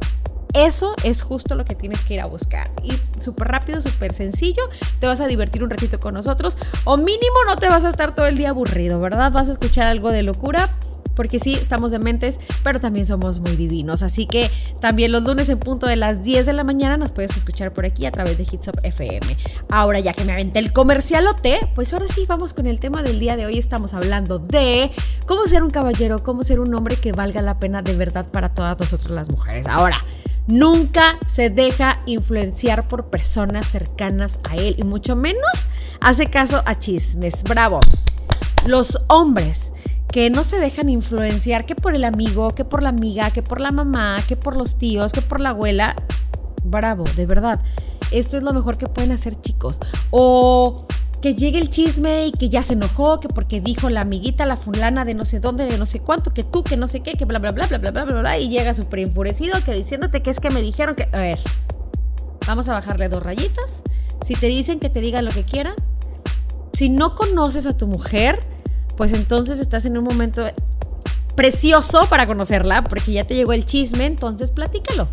eso 0.55 0.95
es 1.03 1.23
justo 1.23 1.55
lo 1.55 1.65
que 1.65 1.75
tienes 1.75 2.03
que 2.05 2.15
ir 2.15 2.21
a 2.21 2.27
buscar. 2.27 2.69
Y 2.83 2.93
súper 3.21 3.49
rápido, 3.49 3.81
súper 3.81 4.13
sencillo, 4.13 4.63
te 5.01 5.07
vas 5.07 5.21
a 5.21 5.27
divertir 5.27 5.63
un 5.63 5.71
ratito 5.71 6.01
con 6.01 6.15
nosotros 6.15 6.57
o 6.85 6.97
mínimo 6.97 7.37
no 7.47 7.57
te 7.57 7.69
vas 7.69 7.85
a 7.85 7.89
estar 7.89 8.15
todo 8.15 8.27
el 8.27 8.37
día 8.37 8.51
aburrido, 8.51 9.01
¿verdad? 9.01 9.33
Vas 9.33 9.49
a 9.49 9.53
escuchar 9.53 9.87
algo 9.87 10.11
de 10.11 10.23
locura 10.23 10.71
porque 11.15 11.39
sí, 11.39 11.55
estamos 11.55 11.91
de 11.91 11.99
mentes, 11.99 12.39
pero 12.63 12.81
también 12.81 13.07
somos 13.07 13.41
muy 13.41 13.57
divinos. 13.57 14.03
Así 14.03 14.27
que 14.27 14.51
también 14.81 15.13
los 15.13 15.23
lunes 15.23 15.49
en 15.49 15.59
punto 15.59 15.87
de 15.87 15.97
las 15.97 16.23
10 16.23 16.47
de 16.47 16.53
la 16.53 16.65
mañana 16.65 16.97
nos 16.97 17.13
puedes 17.13 17.37
escuchar 17.37 17.73
por 17.73 17.85
aquí 17.85 18.07
a 18.07 18.13
través 18.13 18.39
de 18.39 18.45
Hits 18.45 18.69
Up 18.69 18.81
FM. 18.83 19.37
Ahora 19.71 20.01
ya 20.01 20.13
que 20.13 20.25
me 20.25 20.33
aventé 20.33 20.59
el 20.59 20.73
comercialote, 20.73 21.71
pues 21.75 21.93
ahora 21.93 22.07
sí 22.09 22.25
vamos 22.27 22.55
con 22.55 22.67
el 22.67 22.79
tema 22.79 23.03
del 23.03 23.21
día 23.21 23.37
de 23.37 23.47
hoy. 23.47 23.59
Estamos 23.59 23.95
hablando 23.95 24.39
de 24.39 24.91
cómo 25.27 25.47
ser 25.47 25.63
un 25.63 25.71
caballero, 25.71 26.19
cómo 26.19 26.43
ser 26.45 26.61
un 26.61 26.75
hombre 26.75 26.97
que 26.97 27.13
valga 27.13 27.43
la 27.43 27.59
pena 27.59 27.83
de 27.83 27.95
verdad 27.97 28.27
para 28.27 28.55
todas 28.55 28.79
nosotras 28.79 29.11
las 29.11 29.31
mujeres. 29.31 29.67
Ahora, 29.67 29.99
Nunca 30.47 31.19
se 31.27 31.51
deja 31.51 32.03
influenciar 32.07 32.89
por 32.89 33.07
personas 33.07 33.69
cercanas 33.69 34.41
a 34.45 34.57
él 34.57 34.75
y 34.79 34.83
mucho 34.83 35.17
menos 35.17 35.69
hace 36.01 36.27
caso 36.27 36.63
a 36.67 36.79
chismes. 36.79 37.45
Bravo. 37.45 37.81
los 38.67 39.01
hombres 39.09 39.73
que 40.13 40.31
no 40.31 40.45
se 40.45 40.59
dejan 40.59 40.89
influenciar 40.89 41.65
que 41.65 41.75
por 41.75 41.95
el 41.95 42.05
amigo, 42.05 42.55
que 42.55 42.65
por 42.65 42.83
la 42.83 42.91
amiga, 42.91 43.31
que 43.31 43.43
por 43.43 43.61
la 43.61 43.73
mamá, 43.73 44.19
que 44.29 44.37
por 44.37 44.57
los 44.57 44.79
tíos, 44.79 45.13
que 45.13 45.23
por 45.23 45.41
la 45.41 45.51
abuela. 45.51 45.97
Bravo, 46.65 47.05
de 47.17 47.27
verdad. 47.27 47.61
Esto 48.11 48.37
es 48.37 48.43
lo 48.43 48.53
mejor 48.53 48.77
que 48.77 48.89
pueden 48.89 49.11
hacer 49.11 49.41
chicos. 49.41 49.81
O 50.11 50.87
que 51.23 51.35
llegue 51.37 51.61
el 51.61 51.71
chisme 51.71 52.27
y 52.27 52.33
que 52.33 52.49
ya 52.49 52.63
se 52.65 52.73
enojó, 52.73 53.21
que 53.21 53.29
porque 53.29 53.61
dijo 53.61 53.89
la 53.89 54.03
amiguita, 54.03 54.45
la 54.45 54.57
fulana 54.57 55.05
de 55.05 55.15
no 55.15 55.25
sé 55.25 55.39
dónde, 55.39 55.65
de 55.65 55.79
no 55.79 55.87
sé 55.87 56.01
cuánto, 56.01 56.35
que 56.35 56.43
tú, 56.43 56.65
que 56.65 56.77
no 56.77 56.89
sé 56.89 57.01
qué, 57.01 57.13
que 57.13 57.25
bla, 57.25 57.39
bla, 57.39 57.53
bla, 57.53 57.69
bla, 57.69 57.79
bla, 57.79 57.91
bla, 57.93 58.05
bla, 58.05 58.21
bla, 58.21 58.39
y 58.39 58.49
llega 58.49 58.75
súper 58.75 58.99
enfurecido, 58.99 59.57
que 59.65 59.73
diciéndote 59.73 60.21
que 60.21 60.31
es 60.31 60.41
que 60.41 60.51
me 60.51 60.61
dijeron 60.61 60.97
que... 60.97 61.05
A 61.13 61.19
ver, 61.21 61.39
vamos 62.47 62.69
a 62.69 62.73
bajarle 62.73 63.09
dos 63.09 63.23
rayitas. 63.23 63.83
Si 64.23 64.35
te 64.35 64.49
dicen 64.49 64.81
que 64.81 64.91
te 64.91 65.01
digan 65.01 65.25
lo 65.25 65.31
que 65.31 65.45
quieran, 65.45 65.77
si 66.73 66.89
no 66.89 67.15
conoces 67.15 67.67
a 67.67 67.77
tu 67.77 67.87
mujer, 67.87 68.41
pues 68.97 69.13
entonces 69.13 69.61
estás 69.61 69.85
en 69.85 69.97
un 69.97 70.05
momento 70.05 70.45
precioso 71.37 72.09
para 72.11 72.27
conocerla, 72.27 72.83
porque 72.83 73.13
ya 73.13 73.25
te 73.25 73.37
llegó 73.37 73.53
el 73.53 73.65
chisme, 73.65 74.07
entonces 74.07 74.51
platícalo. 74.51 75.07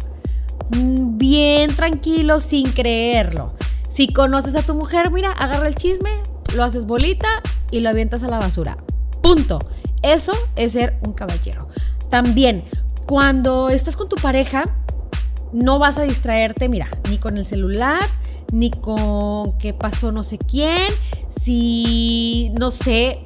Mm, 0.72 1.20
bien 1.20 1.76
tranquilo, 1.76 2.40
sin 2.40 2.72
creerlo. 2.72 3.54
Si 3.90 4.14
conoces 4.14 4.56
a 4.56 4.62
tu 4.62 4.76
mujer, 4.76 5.12
mira, 5.12 5.32
agarra 5.32 5.68
el 5.68 5.76
chisme, 5.76 6.12
lo 6.56 6.64
haces 6.64 6.86
bolita 6.86 7.28
y 7.72 7.80
lo 7.80 7.90
avientas 7.90 8.24
a 8.24 8.28
la 8.28 8.40
basura. 8.40 8.78
Punto. 9.22 9.60
Eso 10.02 10.34
es 10.56 10.74
ser 10.74 10.98
un 11.06 11.14
caballero. 11.14 11.68
También, 12.10 12.64
cuando 13.06 13.70
estás 13.70 13.98
con 13.98 14.08
tu 14.08 14.16
pareja, 14.16 14.64
no 15.52 15.80
vas 15.80 15.98
a 15.98 16.04
distraerte, 16.04 16.70
mira, 16.70 16.88
ni 17.10 17.18
con 17.18 17.38
el 17.38 17.46
celular, 17.46 18.02
ni 18.52 18.72
con 18.72 19.58
qué 19.58 19.74
pasó 19.74 20.12
no 20.12 20.24
sé 20.24 20.38
quién, 20.38 20.88
si, 21.42 22.52
no 22.60 22.72
sé, 22.72 23.26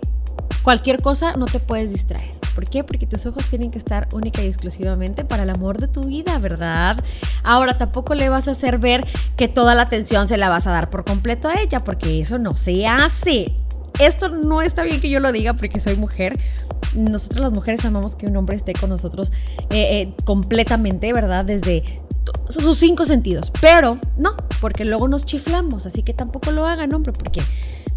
cualquier 0.63 1.01
cosa, 1.01 1.35
no 1.35 1.45
te 1.45 1.59
puedes 1.59 1.91
distraer. 1.91 2.32
¿Por 2.53 2.69
qué? 2.69 2.83
Porque 2.83 3.05
tus 3.05 3.25
ojos 3.25 3.45
tienen 3.45 3.71
que 3.71 3.77
estar 3.77 4.07
única 4.13 4.41
y 4.43 4.47
exclusivamente 4.47 5.25
para 5.25 5.43
el 5.43 5.49
amor 5.49 5.79
de 5.79 5.87
tu 5.87 6.01
vida, 6.01 6.37
¿verdad? 6.37 6.97
Ahora 7.43 7.77
tampoco 7.77 8.13
le 8.13 8.29
vas 8.29 8.47
a 8.47 8.51
hacer 8.51 8.77
ver 8.79 9.05
que 9.35 9.47
toda 9.47 9.75
la 9.75 9.83
atención 9.83 10.27
se 10.27 10.37
la 10.37 10.49
vas 10.49 10.67
a 10.67 10.71
dar 10.71 10.89
por 10.89 11.03
completo 11.05 11.47
a 11.47 11.55
ella, 11.61 11.79
porque 11.79 12.21
eso 12.21 12.37
no 12.39 12.55
se 12.55 12.87
hace. 12.87 13.53
Esto 13.99 14.29
no 14.29 14.61
está 14.61 14.83
bien 14.83 14.99
que 15.01 15.09
yo 15.09 15.19
lo 15.19 15.31
diga 15.31 15.53
porque 15.53 15.79
soy 15.79 15.95
mujer. 15.95 16.39
Nosotros 16.95 17.41
las 17.41 17.51
mujeres 17.51 17.85
amamos 17.85 18.15
que 18.15 18.25
un 18.25 18.35
hombre 18.37 18.55
esté 18.55 18.73
con 18.73 18.89
nosotros 18.89 19.31
eh, 19.69 20.01
eh, 20.01 20.13
completamente, 20.25 21.11
¿verdad? 21.13 21.45
Desde 21.45 21.83
sus 22.49 22.77
cinco 22.77 23.05
sentidos. 23.05 23.51
Pero 23.61 23.99
no, 24.17 24.35
porque 24.61 24.85
luego 24.85 25.07
nos 25.07 25.25
chiflamos. 25.25 25.85
Así 25.85 26.03
que 26.03 26.13
tampoco 26.13 26.51
lo 26.51 26.65
hagan, 26.65 26.93
hombre, 26.93 27.13
porque 27.13 27.41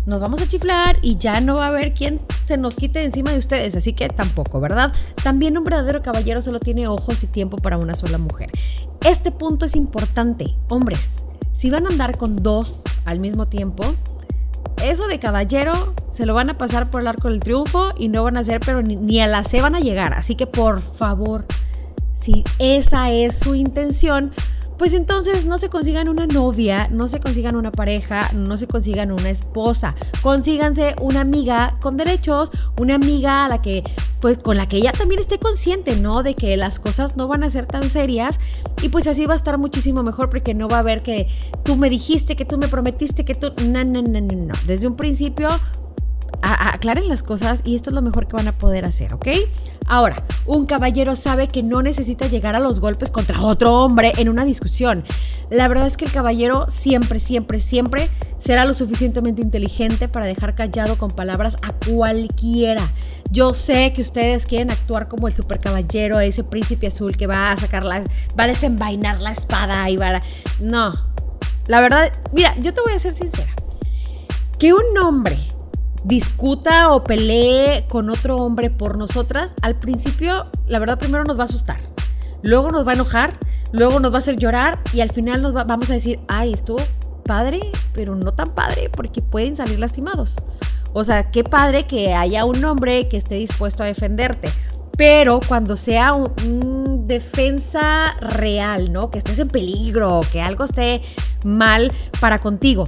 nos 0.06 0.20
vamos 0.20 0.40
a 0.40 0.46
chiflar 0.46 0.98
y 1.02 1.16
ya 1.16 1.40
no 1.40 1.56
va 1.56 1.66
a 1.66 1.68
haber 1.68 1.92
quien 1.92 2.20
se 2.44 2.56
nos 2.56 2.76
quite 2.76 3.04
encima 3.04 3.32
de 3.32 3.38
ustedes, 3.38 3.74
así 3.74 3.92
que 3.92 4.08
tampoco, 4.08 4.60
¿verdad? 4.60 4.92
También 5.22 5.58
un 5.58 5.64
verdadero 5.64 6.00
caballero 6.00 6.40
solo 6.42 6.60
tiene 6.60 6.86
ojos 6.86 7.22
y 7.24 7.26
tiempo 7.26 7.56
para 7.56 7.76
una 7.76 7.96
sola 7.96 8.16
mujer. 8.16 8.50
Este 9.04 9.32
punto 9.32 9.66
es 9.66 9.74
importante, 9.74 10.54
hombres. 10.68 11.24
Si 11.52 11.70
van 11.70 11.86
a 11.86 11.90
andar 11.90 12.16
con 12.16 12.36
dos 12.36 12.82
al 13.04 13.18
mismo 13.18 13.46
tiempo, 13.46 13.84
eso 14.82 15.08
de 15.08 15.18
caballero 15.18 15.94
se 16.12 16.24
lo 16.24 16.34
van 16.34 16.50
a 16.50 16.58
pasar 16.58 16.90
por 16.90 17.00
el 17.00 17.08
arco 17.08 17.28
del 17.28 17.40
triunfo 17.40 17.88
y 17.98 18.08
no 18.08 18.22
van 18.22 18.36
a 18.36 18.40
hacer, 18.40 18.60
pero 18.60 18.82
ni, 18.82 18.94
ni 18.94 19.20
a 19.20 19.26
la 19.26 19.42
C 19.42 19.60
van 19.60 19.74
a 19.74 19.80
llegar. 19.80 20.14
Así 20.14 20.36
que 20.36 20.46
por 20.46 20.80
favor, 20.80 21.46
si 22.12 22.44
esa 22.58 23.10
es 23.10 23.38
su 23.38 23.56
intención, 23.56 24.32
pues 24.78 24.94
entonces 24.94 25.46
no 25.46 25.58
se 25.58 25.68
consigan 25.68 26.08
una 26.08 26.26
novia, 26.26 26.88
no 26.90 27.08
se 27.08 27.20
consigan 27.20 27.56
una 27.56 27.72
pareja, 27.72 28.30
no 28.32 28.58
se 28.58 28.66
consigan 28.66 29.12
una 29.12 29.30
esposa. 29.30 29.94
Consíganse 30.22 30.94
una 31.00 31.22
amiga 31.22 31.76
con 31.80 31.96
derechos, 31.96 32.50
una 32.78 32.96
amiga 32.96 33.44
a 33.44 33.48
la 33.48 33.62
que 33.62 33.82
pues 34.20 34.38
con 34.38 34.56
la 34.56 34.66
que 34.66 34.78
ella 34.78 34.92
también 34.92 35.20
esté 35.20 35.38
consciente, 35.38 35.96
¿no? 35.96 36.22
De 36.22 36.34
que 36.34 36.56
las 36.56 36.80
cosas 36.80 37.16
no 37.16 37.28
van 37.28 37.44
a 37.44 37.50
ser 37.50 37.66
tan 37.66 37.90
serias 37.90 38.38
y 38.82 38.88
pues 38.88 39.06
así 39.06 39.26
va 39.26 39.34
a 39.34 39.36
estar 39.36 39.58
muchísimo 39.58 40.02
mejor 40.02 40.30
porque 40.30 40.54
no 40.54 40.68
va 40.68 40.76
a 40.76 40.80
haber 40.80 41.02
que 41.02 41.28
tú 41.64 41.76
me 41.76 41.90
dijiste, 41.90 42.36
que 42.36 42.44
tú 42.44 42.58
me 42.58 42.68
prometiste, 42.68 43.24
que 43.24 43.34
tú 43.34 43.52
no, 43.64 43.84
no, 43.84 44.02
no, 44.02 44.20
no, 44.20 44.36
no. 44.36 44.54
Desde 44.66 44.86
un 44.86 44.96
principio 44.96 45.48
aclaren 46.42 47.08
las 47.08 47.22
cosas 47.22 47.62
y 47.64 47.74
esto 47.74 47.90
es 47.90 47.94
lo 47.94 48.02
mejor 48.02 48.28
que 48.28 48.36
van 48.36 48.48
a 48.48 48.56
poder 48.56 48.84
hacer, 48.84 49.14
¿ok? 49.14 49.28
Ahora, 49.86 50.24
un 50.46 50.66
caballero 50.66 51.16
sabe 51.16 51.48
que 51.48 51.62
no 51.62 51.82
necesita 51.82 52.26
llegar 52.26 52.54
a 52.54 52.60
los 52.60 52.80
golpes 52.80 53.10
contra 53.10 53.40
otro 53.40 53.82
hombre 53.82 54.12
en 54.16 54.28
una 54.28 54.44
discusión. 54.44 55.04
La 55.50 55.68
verdad 55.68 55.86
es 55.86 55.96
que 55.96 56.04
el 56.04 56.12
caballero 56.12 56.66
siempre, 56.68 57.18
siempre, 57.18 57.60
siempre 57.60 58.10
será 58.38 58.64
lo 58.64 58.74
suficientemente 58.74 59.42
inteligente 59.42 60.08
para 60.08 60.26
dejar 60.26 60.54
callado 60.54 60.98
con 60.98 61.10
palabras 61.10 61.56
a 61.62 61.72
cualquiera. 61.72 62.88
Yo 63.30 63.54
sé 63.54 63.92
que 63.92 64.02
ustedes 64.02 64.46
quieren 64.46 64.70
actuar 64.70 65.08
como 65.08 65.26
el 65.26 65.34
super 65.34 65.60
caballero, 65.60 66.20
ese 66.20 66.44
príncipe 66.44 66.88
azul 66.88 67.16
que 67.16 67.26
va 67.26 67.52
a 67.52 67.56
sacar 67.56 67.84
la, 67.84 68.02
va 68.38 68.44
a 68.44 68.48
desenvainar 68.48 69.20
la 69.20 69.30
espada 69.30 69.88
y 69.90 69.96
va 69.96 70.16
a... 70.16 70.20
No, 70.60 70.94
la 71.66 71.80
verdad, 71.80 72.12
mira, 72.32 72.54
yo 72.60 72.72
te 72.72 72.80
voy 72.80 72.92
a 72.92 72.98
ser 72.98 73.12
sincera. 73.12 73.52
Que 74.58 74.72
un 74.72 74.98
hombre 75.02 75.36
discuta 76.06 76.92
o 76.92 77.02
pelee 77.02 77.84
con 77.88 78.10
otro 78.10 78.36
hombre 78.36 78.70
por 78.70 78.96
nosotras, 78.96 79.54
al 79.60 79.76
principio, 79.76 80.46
la 80.68 80.78
verdad, 80.78 80.98
primero 80.98 81.24
nos 81.24 81.36
va 81.36 81.42
a 81.42 81.46
asustar. 81.46 81.78
Luego 82.42 82.70
nos 82.70 82.86
va 82.86 82.92
a 82.92 82.94
enojar, 82.94 83.32
luego 83.72 83.98
nos 83.98 84.12
va 84.12 84.16
a 84.16 84.18
hacer 84.18 84.36
llorar 84.36 84.78
y 84.92 85.00
al 85.00 85.10
final 85.10 85.42
nos 85.42 85.52
vamos 85.52 85.90
a 85.90 85.94
decir, 85.94 86.20
ay, 86.28 86.52
estuvo 86.52 86.78
padre, 87.24 87.60
pero 87.92 88.14
no 88.14 88.32
tan 88.32 88.54
padre 88.54 88.88
porque 88.88 89.20
pueden 89.20 89.56
salir 89.56 89.80
lastimados. 89.80 90.36
O 90.92 91.04
sea, 91.04 91.30
qué 91.30 91.42
padre 91.42 91.84
que 91.84 92.14
haya 92.14 92.44
un 92.44 92.64
hombre 92.64 93.08
que 93.08 93.16
esté 93.16 93.34
dispuesto 93.34 93.82
a 93.82 93.86
defenderte. 93.86 94.50
Pero 94.96 95.40
cuando 95.46 95.76
sea 95.76 96.12
un, 96.14 97.06
defensa 97.06 98.16
real, 98.20 98.92
¿no? 98.92 99.10
Que 99.10 99.18
estés 99.18 99.38
en 99.38 99.48
peligro, 99.48 100.20
que 100.32 100.40
algo 100.40 100.64
esté 100.64 101.02
mal 101.44 101.92
para 102.20 102.38
contigo. 102.38 102.84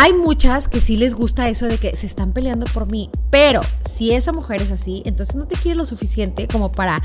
Hay 0.00 0.12
muchas 0.12 0.68
que 0.68 0.80
sí 0.80 0.96
les 0.96 1.16
gusta 1.16 1.48
eso 1.48 1.66
de 1.66 1.76
que 1.76 1.96
se 1.96 2.06
están 2.06 2.32
peleando 2.32 2.66
por 2.66 2.88
mí, 2.88 3.10
pero 3.30 3.62
si 3.84 4.12
esa 4.12 4.30
mujer 4.30 4.62
es 4.62 4.70
así, 4.70 5.02
entonces 5.04 5.34
no 5.34 5.48
te 5.48 5.56
quiere 5.56 5.76
lo 5.76 5.84
suficiente 5.86 6.46
como 6.46 6.70
para 6.70 7.02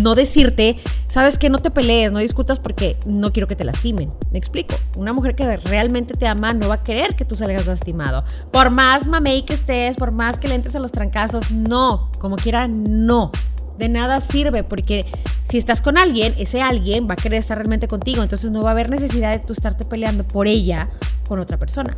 no 0.00 0.16
decirte, 0.16 0.76
sabes 1.06 1.38
que 1.38 1.50
no 1.50 1.60
te 1.60 1.70
pelees, 1.70 2.10
no 2.10 2.18
discutas 2.18 2.58
porque 2.58 2.96
no 3.06 3.32
quiero 3.32 3.46
que 3.46 3.54
te 3.54 3.62
lastimen. 3.62 4.10
Me 4.32 4.38
explico. 4.40 4.74
Una 4.96 5.12
mujer 5.12 5.36
que 5.36 5.56
realmente 5.56 6.14
te 6.14 6.26
ama 6.26 6.52
no 6.52 6.66
va 6.66 6.74
a 6.74 6.82
querer 6.82 7.14
que 7.14 7.24
tú 7.24 7.36
salgas 7.36 7.64
lastimado. 7.64 8.24
Por 8.50 8.70
más 8.70 9.06
mamey 9.06 9.42
que 9.42 9.54
estés, 9.54 9.96
por 9.96 10.10
más 10.10 10.40
que 10.40 10.48
le 10.48 10.56
entres 10.56 10.74
a 10.74 10.80
los 10.80 10.90
trancazos, 10.90 11.52
no, 11.52 12.10
como 12.18 12.34
quiera, 12.34 12.66
no. 12.66 13.30
De 13.78 13.88
nada 13.88 14.20
sirve 14.20 14.64
porque 14.64 15.06
si 15.44 15.58
estás 15.58 15.80
con 15.80 15.96
alguien, 15.96 16.34
ese 16.38 16.60
alguien 16.60 17.06
va 17.08 17.12
a 17.12 17.16
querer 17.16 17.38
estar 17.38 17.56
realmente 17.56 17.86
contigo, 17.86 18.20
entonces 18.20 18.50
no 18.50 18.62
va 18.62 18.70
a 18.70 18.72
haber 18.72 18.90
necesidad 18.90 19.30
de 19.30 19.38
tú 19.38 19.52
estarte 19.52 19.84
peleando 19.84 20.26
por 20.26 20.48
ella 20.48 20.90
con 21.28 21.38
otra 21.38 21.56
persona. 21.56 21.94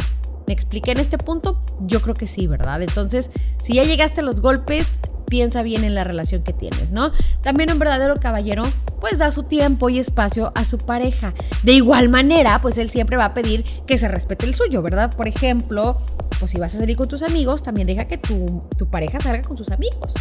¿Me 0.46 0.52
expliqué 0.52 0.92
en 0.92 1.00
este 1.00 1.18
punto? 1.18 1.60
Yo 1.80 2.02
creo 2.02 2.14
que 2.14 2.26
sí, 2.26 2.46
¿verdad? 2.46 2.82
Entonces, 2.82 3.30
si 3.62 3.74
ya 3.74 3.84
llegaste 3.84 4.20
a 4.20 4.24
los 4.24 4.40
golpes, 4.40 4.86
piensa 5.26 5.62
bien 5.62 5.84
en 5.84 5.94
la 5.94 6.04
relación 6.04 6.42
que 6.42 6.52
tienes, 6.52 6.90
¿no? 6.90 7.10
También 7.42 7.72
un 7.72 7.78
verdadero 7.78 8.16
caballero, 8.16 8.62
pues 9.00 9.18
da 9.18 9.30
su 9.30 9.44
tiempo 9.44 9.88
y 9.88 9.98
espacio 9.98 10.52
a 10.54 10.64
su 10.64 10.78
pareja. 10.78 11.32
De 11.62 11.72
igual 11.72 12.08
manera, 12.08 12.60
pues 12.60 12.78
él 12.78 12.88
siempre 12.88 13.16
va 13.16 13.26
a 13.26 13.34
pedir 13.34 13.64
que 13.86 13.98
se 13.98 14.08
respete 14.08 14.46
el 14.46 14.54
suyo, 14.54 14.82
¿verdad? 14.82 15.14
Por 15.14 15.28
ejemplo, 15.28 15.96
pues 16.38 16.50
si 16.50 16.58
vas 16.58 16.74
a 16.74 16.78
salir 16.78 16.96
con 16.96 17.08
tus 17.08 17.22
amigos, 17.22 17.62
también 17.62 17.86
deja 17.86 18.04
que 18.04 18.18
tu, 18.18 18.62
tu 18.76 18.86
pareja 18.86 19.20
salga 19.20 19.42
con 19.42 19.56
sus 19.56 19.70
amigos. 19.70 20.14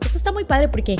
Esto 0.00 0.16
está 0.16 0.32
muy 0.32 0.44
padre 0.44 0.68
porque 0.68 0.96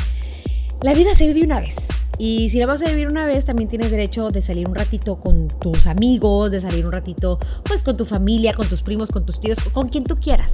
la 0.82 0.92
vida 0.92 1.14
se 1.14 1.26
vive 1.26 1.44
una 1.46 1.60
vez. 1.60 1.76
Y 2.18 2.50
si 2.50 2.58
la 2.58 2.66
vas 2.66 2.82
a 2.82 2.88
vivir 2.88 3.08
una 3.08 3.26
vez, 3.26 3.44
también 3.44 3.68
tienes 3.68 3.90
derecho 3.90 4.30
de 4.30 4.42
salir 4.42 4.68
un 4.68 4.74
ratito 4.74 5.16
con 5.16 5.48
tus 5.48 5.86
amigos, 5.86 6.50
de 6.50 6.60
salir 6.60 6.86
un 6.86 6.92
ratito 6.92 7.38
pues 7.64 7.82
con 7.82 7.96
tu 7.96 8.04
familia, 8.04 8.54
con 8.54 8.68
tus 8.68 8.82
primos, 8.82 9.10
con 9.10 9.26
tus 9.26 9.40
tíos, 9.40 9.58
con 9.72 9.88
quien 9.88 10.04
tú 10.04 10.16
quieras. 10.16 10.52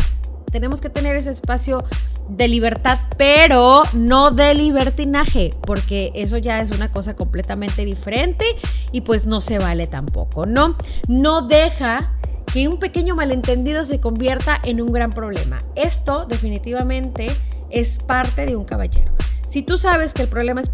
Tenemos 0.50 0.80
que 0.80 0.90
tener 0.90 1.14
ese 1.14 1.30
espacio 1.30 1.84
de 2.28 2.48
libertad, 2.48 2.98
pero 3.16 3.84
no 3.92 4.32
de 4.32 4.54
libertinaje, 4.54 5.50
porque 5.62 6.10
eso 6.14 6.38
ya 6.38 6.60
es 6.60 6.72
una 6.72 6.90
cosa 6.90 7.14
completamente 7.14 7.84
diferente 7.84 8.44
y 8.90 9.02
pues 9.02 9.26
no 9.26 9.40
se 9.40 9.58
vale 9.58 9.86
tampoco, 9.86 10.46
¿no? 10.46 10.76
No 11.06 11.42
deja 11.42 12.12
que 12.52 12.66
un 12.66 12.78
pequeño 12.78 13.14
malentendido 13.14 13.84
se 13.84 14.00
convierta 14.00 14.60
en 14.64 14.80
un 14.80 14.92
gran 14.92 15.10
problema. 15.10 15.58
Esto 15.76 16.26
definitivamente 16.26 17.30
es 17.70 17.98
parte 17.98 18.44
de 18.46 18.56
un 18.56 18.64
caballero. 18.64 19.12
Si 19.48 19.62
tú 19.62 19.78
sabes 19.78 20.14
que 20.14 20.22
el 20.22 20.28
problema 20.28 20.60
es 20.60 20.70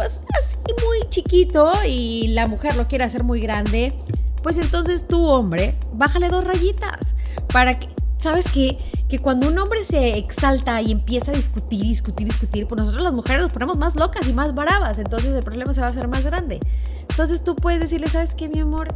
pues 0.00 0.22
así 0.38 0.56
muy 0.82 1.10
chiquito 1.10 1.70
y 1.86 2.28
la 2.28 2.46
mujer 2.46 2.74
lo 2.76 2.88
quiere 2.88 3.04
hacer 3.04 3.22
muy 3.22 3.38
grande, 3.38 3.92
pues 4.42 4.56
entonces 4.56 5.06
tú, 5.06 5.26
hombre, 5.26 5.76
bájale 5.92 6.30
dos 6.30 6.42
rayitas 6.42 7.14
para 7.52 7.78
que, 7.78 7.86
¿sabes 8.16 8.46
qué? 8.50 8.78
Que 9.10 9.18
cuando 9.18 9.46
un 9.48 9.58
hombre 9.58 9.84
se 9.84 10.16
exalta 10.16 10.80
y 10.80 10.92
empieza 10.92 11.32
a 11.32 11.34
discutir, 11.34 11.82
discutir, 11.82 12.26
discutir, 12.26 12.66
pues 12.66 12.78
nosotros 12.78 13.04
las 13.04 13.12
mujeres 13.12 13.42
nos 13.42 13.52
ponemos 13.52 13.76
más 13.76 13.94
locas 13.94 14.26
y 14.26 14.32
más 14.32 14.54
bravas, 14.54 14.98
entonces 14.98 15.34
el 15.34 15.42
problema 15.42 15.74
se 15.74 15.82
va 15.82 15.88
a 15.88 15.90
hacer 15.90 16.08
más 16.08 16.24
grande. 16.24 16.60
Entonces 17.10 17.44
tú 17.44 17.54
puedes 17.54 17.80
decirle, 17.80 18.08
¿sabes 18.08 18.34
qué, 18.34 18.48
mi 18.48 18.60
amor? 18.60 18.94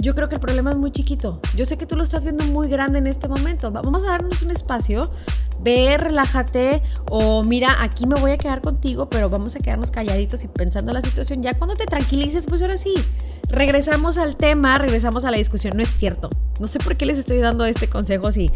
Yo 0.00 0.14
creo 0.14 0.28
que 0.28 0.36
el 0.36 0.40
problema 0.40 0.70
es 0.70 0.76
muy 0.76 0.90
chiquito. 0.90 1.40
Yo 1.54 1.64
sé 1.64 1.76
que 1.76 1.86
tú 1.86 1.94
lo 1.96 2.02
estás 2.02 2.24
viendo 2.24 2.44
muy 2.44 2.68
grande 2.68 2.98
en 2.98 3.06
este 3.06 3.28
momento. 3.28 3.70
Vamos 3.70 4.04
a 4.04 4.08
darnos 4.08 4.42
un 4.42 4.50
espacio. 4.50 5.10
Ve, 5.62 5.98
relájate 5.98 6.82
o 7.10 7.44
mira, 7.44 7.82
aquí 7.82 8.06
me 8.06 8.18
voy 8.18 8.30
a 8.30 8.38
quedar 8.38 8.62
contigo, 8.62 9.10
pero 9.10 9.28
vamos 9.28 9.56
a 9.56 9.58
quedarnos 9.58 9.90
calladitos 9.90 10.42
y 10.42 10.48
pensando 10.48 10.92
la 10.94 11.02
situación. 11.02 11.42
Ya 11.42 11.58
cuando 11.58 11.74
te 11.74 11.84
tranquilices, 11.84 12.46
pues 12.46 12.62
ahora 12.62 12.78
sí, 12.78 12.94
regresamos 13.48 14.16
al 14.16 14.36
tema, 14.36 14.78
regresamos 14.78 15.26
a 15.26 15.30
la 15.30 15.36
discusión. 15.36 15.76
No 15.76 15.82
es 15.82 15.90
cierto. 15.90 16.30
No 16.60 16.66
sé 16.66 16.78
por 16.78 16.96
qué 16.96 17.04
les 17.04 17.18
estoy 17.18 17.38
dando 17.38 17.64
este 17.66 17.88
consejo 17.88 18.32
si... 18.32 18.50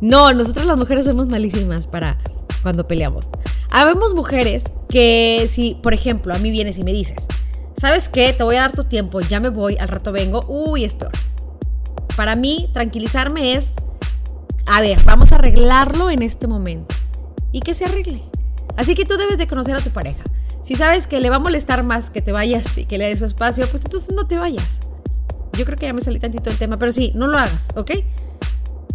No, 0.00 0.32
nosotros 0.32 0.66
las 0.66 0.78
mujeres 0.78 1.04
somos 1.04 1.26
malísimas 1.28 1.86
para 1.86 2.18
cuando 2.62 2.88
peleamos. 2.88 3.28
Habemos 3.70 4.14
mujeres 4.14 4.64
que 4.88 5.46
si, 5.48 5.76
por 5.82 5.94
ejemplo, 5.94 6.34
a 6.34 6.38
mí 6.38 6.50
vienes 6.50 6.78
y 6.78 6.84
me 6.84 6.92
dices, 6.92 7.28
¿sabes 7.80 8.10
qué? 8.10 8.34
Te 8.34 8.44
voy 8.44 8.56
a 8.56 8.60
dar 8.60 8.72
tu 8.72 8.84
tiempo, 8.84 9.20
ya 9.22 9.40
me 9.40 9.48
voy, 9.48 9.78
al 9.78 9.88
rato 9.88 10.12
vengo, 10.12 10.44
uy, 10.48 10.84
es 10.84 10.92
peor. 10.92 11.12
Para 12.14 12.36
mí, 12.36 12.68
tranquilizarme 12.74 13.54
es, 13.54 13.72
a 14.66 14.82
ver, 14.82 15.02
vamos 15.04 15.32
a 15.32 15.36
arreglarlo 15.36 16.10
en 16.10 16.22
este 16.22 16.46
momento. 16.46 16.94
Y 17.52 17.60
que 17.60 17.72
se 17.72 17.86
arregle. 17.86 18.22
Así 18.76 18.94
que 18.94 19.06
tú 19.06 19.16
debes 19.16 19.38
de 19.38 19.46
conocer 19.46 19.74
a 19.76 19.80
tu 19.80 19.88
pareja. 19.90 20.22
Si 20.62 20.74
sabes 20.74 21.06
que 21.06 21.20
le 21.20 21.30
va 21.30 21.36
a 21.36 21.38
molestar 21.38 21.82
más 21.82 22.10
que 22.10 22.20
te 22.20 22.32
vayas 22.32 22.76
y 22.76 22.84
que 22.84 22.98
le 22.98 23.06
des 23.08 23.18
su 23.18 23.24
espacio, 23.24 23.66
pues 23.70 23.82
entonces 23.86 24.14
no 24.14 24.26
te 24.26 24.36
vayas. 24.36 24.80
Yo 25.54 25.64
creo 25.64 25.78
que 25.78 25.86
ya 25.86 25.94
me 25.94 26.02
salí 26.02 26.20
tantito 26.20 26.50
del 26.50 26.58
tema, 26.58 26.76
pero 26.78 26.92
sí, 26.92 27.12
no 27.14 27.28
lo 27.28 27.38
hagas, 27.38 27.68
¿ok? 27.76 27.92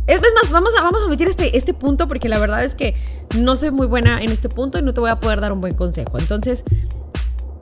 Es 0.06 0.22
más, 0.22 0.52
vamos 0.52 0.76
a, 0.78 0.84
vamos 0.84 1.02
a 1.02 1.08
omitir 1.08 1.28
este, 1.28 1.58
este 1.58 1.74
punto 1.74 2.08
porque 2.08 2.30
la 2.30 2.38
verdad 2.38 2.64
es 2.64 2.76
que 2.76 2.94
no 3.36 3.56
soy 3.56 3.72
muy 3.72 3.88
buena 3.88 4.22
en 4.22 4.32
este 4.32 4.48
punto 4.48 4.78
y 4.78 4.84
no 4.84 4.94
te 4.94 5.02
voy 5.02 5.10
a 5.10 5.20
poder 5.20 5.42
dar 5.42 5.52
un 5.52 5.60
buen 5.60 5.74
consejo. 5.74 6.20
Entonces, 6.20 6.64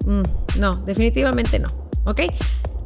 mm, 0.03 0.59
no, 0.59 0.73
definitivamente 0.85 1.59
no. 1.59 1.69
¿Ok? 2.05 2.21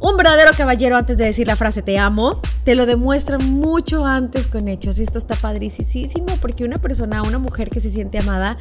Un 0.00 0.16
verdadero 0.16 0.52
caballero 0.56 0.96
antes 0.96 1.18
de 1.18 1.24
decir 1.24 1.46
la 1.46 1.56
frase 1.56 1.82
te 1.82 1.98
amo, 1.98 2.40
te 2.64 2.76
lo 2.76 2.86
demuestra 2.86 3.38
mucho 3.38 4.06
antes 4.06 4.46
con 4.46 4.68
hechos. 4.68 5.00
Y 5.00 5.02
esto 5.02 5.18
está 5.18 5.34
padricísimo 5.34 6.26
porque 6.40 6.64
una 6.64 6.78
persona, 6.78 7.22
una 7.22 7.38
mujer 7.38 7.68
que 7.68 7.80
se 7.80 7.90
siente 7.90 8.18
amada, 8.18 8.58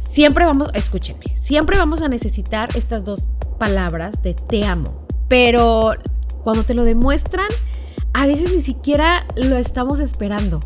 siempre 0.00 0.46
vamos, 0.46 0.70
escúchenme, 0.72 1.36
siempre 1.36 1.76
vamos 1.76 2.00
a 2.00 2.08
necesitar 2.08 2.74
estas 2.76 3.04
dos 3.04 3.28
palabras 3.58 4.22
de 4.22 4.34
te 4.34 4.64
amo. 4.64 5.06
Pero 5.28 5.92
cuando 6.42 6.64
te 6.64 6.72
lo 6.72 6.84
demuestran, 6.84 7.48
a 8.14 8.26
veces 8.26 8.50
ni 8.52 8.62
siquiera 8.62 9.26
lo 9.36 9.56
estamos 9.56 10.00
esperando. 10.00 10.60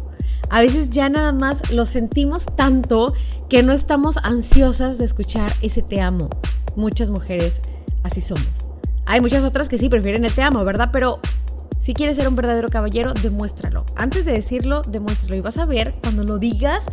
A 0.51 0.61
veces 0.61 0.91
ya 0.91 1.09
nada 1.09 1.33
más 1.33 1.71
lo 1.73 1.87
sentimos 1.87 2.47
tanto 2.57 3.15
que 3.49 3.63
no 3.63 3.73
estamos 3.73 4.19
ansiosas 4.19 4.99
de 4.99 5.05
escuchar 5.05 5.53
ese 5.61 5.83
te 5.83 6.01
amo. 6.01 6.31
Muchas 6.79 7.11
mujeres 7.11 7.61
así 8.05 8.21
somos. 8.21 8.71
Hay 9.05 9.21
muchas 9.21 9.43
otras 9.43 9.69
que 9.69 9.79
sí 9.79 9.89
prefieren 9.89 10.25
el 10.25 10.33
te 10.33 10.43
amo, 10.43 10.65
¿verdad? 10.65 10.91
Pero 10.93 11.19
si 11.81 11.93
quieres 11.93 12.17
ser 12.17 12.29
un 12.29 12.37
verdadero 12.37 12.69
caballero, 12.69 13.15
demuéstralo. 13.15 13.85
Antes 13.97 14.25
de 14.25 14.31
decirlo, 14.31 14.83
demuéstralo. 14.83 15.35
Y 15.35 15.41
vas 15.41 15.59
a 15.59 15.65
ver, 15.65 15.97
cuando 16.01 16.23
lo 16.23 16.39
digas, 16.39 16.85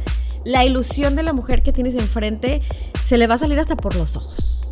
la 0.44 0.66
ilusión 0.66 1.16
de 1.16 1.22
la 1.22 1.34
mujer 1.34 1.62
que 1.62 1.72
tienes 1.72 1.94
enfrente 1.94 2.64
se 3.04 3.20
le 3.20 3.28
va 3.28 3.36
a 3.36 3.38
salir 3.38 3.60
hasta 3.60 3.76
por 3.76 3.96
los 3.96 4.18
ojos. 4.18 4.72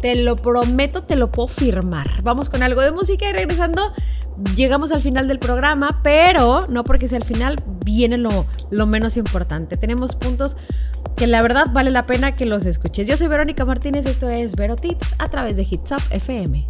Te 0.00 0.14
lo 0.14 0.34
prometo, 0.34 1.02
te 1.02 1.16
lo 1.16 1.30
puedo 1.30 1.48
firmar. 1.48 2.22
Vamos 2.22 2.48
con 2.48 2.62
algo 2.62 2.80
de 2.80 2.90
música 2.90 3.28
y 3.28 3.34
regresando 3.34 3.92
llegamos 4.56 4.92
al 4.92 5.02
final 5.02 5.28
del 5.28 5.40
programa, 5.40 6.00
pero 6.02 6.66
no 6.70 6.84
porque 6.84 7.06
sea 7.06 7.18
el 7.18 7.24
final, 7.24 7.56
viene 7.84 8.16
lo, 8.16 8.46
lo 8.70 8.86
menos 8.86 9.18
importante. 9.18 9.76
Tenemos 9.76 10.16
puntos 10.16 10.56
que 11.16 11.26
la 11.26 11.42
verdad 11.42 11.66
vale 11.72 11.90
la 11.90 12.06
pena 12.06 12.34
que 12.34 12.46
los 12.46 12.66
escuches. 12.66 13.06
Yo 13.06 13.16
soy 13.16 13.28
Verónica 13.28 13.64
Martínez, 13.64 14.06
esto 14.06 14.28
es 14.28 14.56
Vero 14.56 14.76
Tips 14.76 15.14
a 15.18 15.28
través 15.28 15.56
de 15.56 15.62
Hits 15.62 15.92
Up 15.92 16.02
FM. 16.10 16.66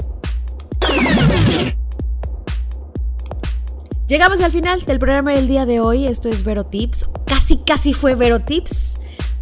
Llegamos 4.07 4.43
al 4.43 4.53
final 4.53 4.85
del 4.85 4.99
programa 4.99 5.33
del 5.33 5.49
día 5.49 5.65
de 5.65 5.81
hoy, 5.81 6.07
esto 6.07 6.29
es 6.29 6.45
Vero 6.45 6.65
Tips. 6.65 7.09
Casi, 7.27 7.57
casi 7.57 7.95
fue 7.95 8.15
Vero 8.15 8.41
Tips, 8.41 8.97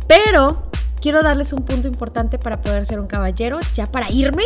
pero 0.07 0.71
quiero 1.01 1.23
darles 1.23 1.53
un 1.53 1.65
punto 1.65 1.89
importante 1.89 2.39
para 2.39 2.61
poder 2.61 2.87
ser 2.87 3.01
un 3.01 3.09
caballero, 3.09 3.59
ya 3.75 3.87
para 3.87 4.09
irme. 4.11 4.45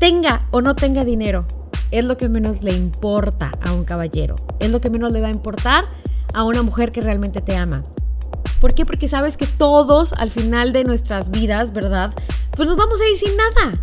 Tenga 0.00 0.46
o 0.50 0.60
no 0.60 0.74
tenga 0.74 1.04
dinero, 1.04 1.46
es 1.92 2.04
lo 2.04 2.16
que 2.16 2.28
menos 2.28 2.62
le 2.62 2.72
importa 2.72 3.52
a 3.62 3.72
un 3.72 3.84
caballero, 3.84 4.34
es 4.58 4.70
lo 4.70 4.80
que 4.80 4.90
menos 4.90 5.12
le 5.12 5.20
va 5.20 5.28
a 5.28 5.32
importar 5.32 5.84
a 6.34 6.42
una 6.44 6.62
mujer 6.62 6.90
que 6.90 7.00
realmente 7.00 7.40
te 7.40 7.56
ama. 7.56 7.84
¿Por 8.60 8.74
qué? 8.74 8.84
Porque 8.84 9.08
sabes 9.08 9.36
que 9.36 9.46
todos 9.46 10.12
al 10.14 10.30
final 10.30 10.72
de 10.72 10.84
nuestras 10.84 11.30
vidas, 11.30 11.72
¿verdad? 11.72 12.14
Pues 12.56 12.68
nos 12.68 12.76
vamos 12.76 13.00
a 13.00 13.08
ir 13.08 13.16
sin 13.16 13.36
nada. 13.36 13.80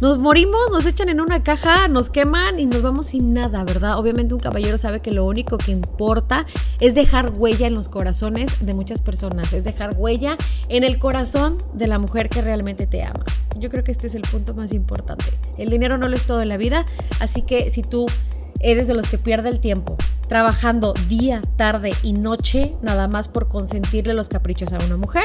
Nos 0.00 0.18
morimos, 0.18 0.58
nos 0.72 0.84
echan 0.84 1.08
en 1.10 1.20
una 1.20 1.44
caja, 1.44 1.86
nos 1.86 2.10
queman 2.10 2.58
y 2.58 2.66
nos 2.66 2.82
vamos 2.82 3.06
sin 3.06 3.34
nada, 3.34 3.62
¿verdad? 3.62 3.98
Obviamente 3.98 4.34
un 4.34 4.40
caballero 4.40 4.76
sabe 4.76 4.98
que 4.98 5.12
lo 5.12 5.24
único 5.24 5.58
que 5.58 5.70
importa 5.70 6.44
es 6.80 6.96
dejar 6.96 7.30
huella 7.36 7.68
en 7.68 7.74
los 7.74 7.88
corazones 7.88 8.66
de 8.66 8.74
muchas 8.74 9.00
personas, 9.00 9.52
es 9.52 9.62
dejar 9.62 9.94
huella 9.96 10.36
en 10.68 10.82
el 10.82 10.98
corazón 10.98 11.56
de 11.72 11.86
la 11.86 12.00
mujer 12.00 12.30
que 12.30 12.42
realmente 12.42 12.88
te 12.88 13.04
ama. 13.04 13.24
Yo 13.58 13.70
creo 13.70 13.84
que 13.84 13.92
este 13.92 14.08
es 14.08 14.16
el 14.16 14.22
punto 14.22 14.54
más 14.54 14.72
importante. 14.72 15.24
El 15.56 15.70
dinero 15.70 15.98
no 15.98 16.08
lo 16.08 16.16
es 16.16 16.24
todo 16.24 16.40
en 16.40 16.48
la 16.48 16.56
vida, 16.56 16.84
así 17.20 17.42
que 17.42 17.70
si 17.70 17.82
tú 17.82 18.06
eres 18.62 18.86
de 18.86 18.94
los 18.94 19.08
que 19.08 19.18
pierde 19.18 19.48
el 19.48 19.60
tiempo 19.60 19.96
trabajando 20.28 20.94
día, 21.08 21.42
tarde 21.56 21.92
y 22.02 22.14
noche 22.14 22.74
nada 22.80 23.06
más 23.06 23.28
por 23.28 23.48
consentirle 23.48 24.14
los 24.14 24.30
caprichos 24.30 24.72
a 24.72 24.78
una 24.78 24.96
mujer, 24.96 25.24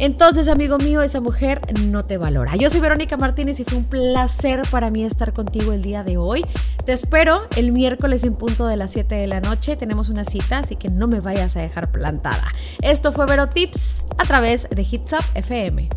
entonces, 0.00 0.48
amigo 0.48 0.78
mío, 0.78 1.02
esa 1.02 1.20
mujer 1.20 1.60
no 1.82 2.06
te 2.06 2.16
valora. 2.16 2.56
Yo 2.56 2.70
soy 2.70 2.80
Verónica 2.80 3.18
Martínez 3.18 3.60
y 3.60 3.64
fue 3.64 3.76
un 3.76 3.84
placer 3.84 4.62
para 4.70 4.90
mí 4.90 5.04
estar 5.04 5.34
contigo 5.34 5.74
el 5.74 5.82
día 5.82 6.02
de 6.02 6.16
hoy. 6.16 6.42
Te 6.86 6.94
espero 6.94 7.42
el 7.54 7.70
miércoles 7.70 8.24
en 8.24 8.34
punto 8.34 8.66
de 8.66 8.78
las 8.78 8.94
7 8.94 9.14
de 9.14 9.26
la 9.26 9.40
noche. 9.40 9.76
Tenemos 9.76 10.08
una 10.08 10.24
cita, 10.24 10.60
así 10.60 10.74
que 10.74 10.88
no 10.88 11.06
me 11.06 11.20
vayas 11.20 11.54
a 11.58 11.60
dejar 11.60 11.92
plantada. 11.92 12.44
Esto 12.80 13.12
fue 13.12 13.26
Vero 13.26 13.50
Tips 13.50 14.06
a 14.16 14.24
través 14.24 14.70
de 14.70 14.80
Hits 14.90 15.12
Up 15.12 15.24
FM. 15.34 15.90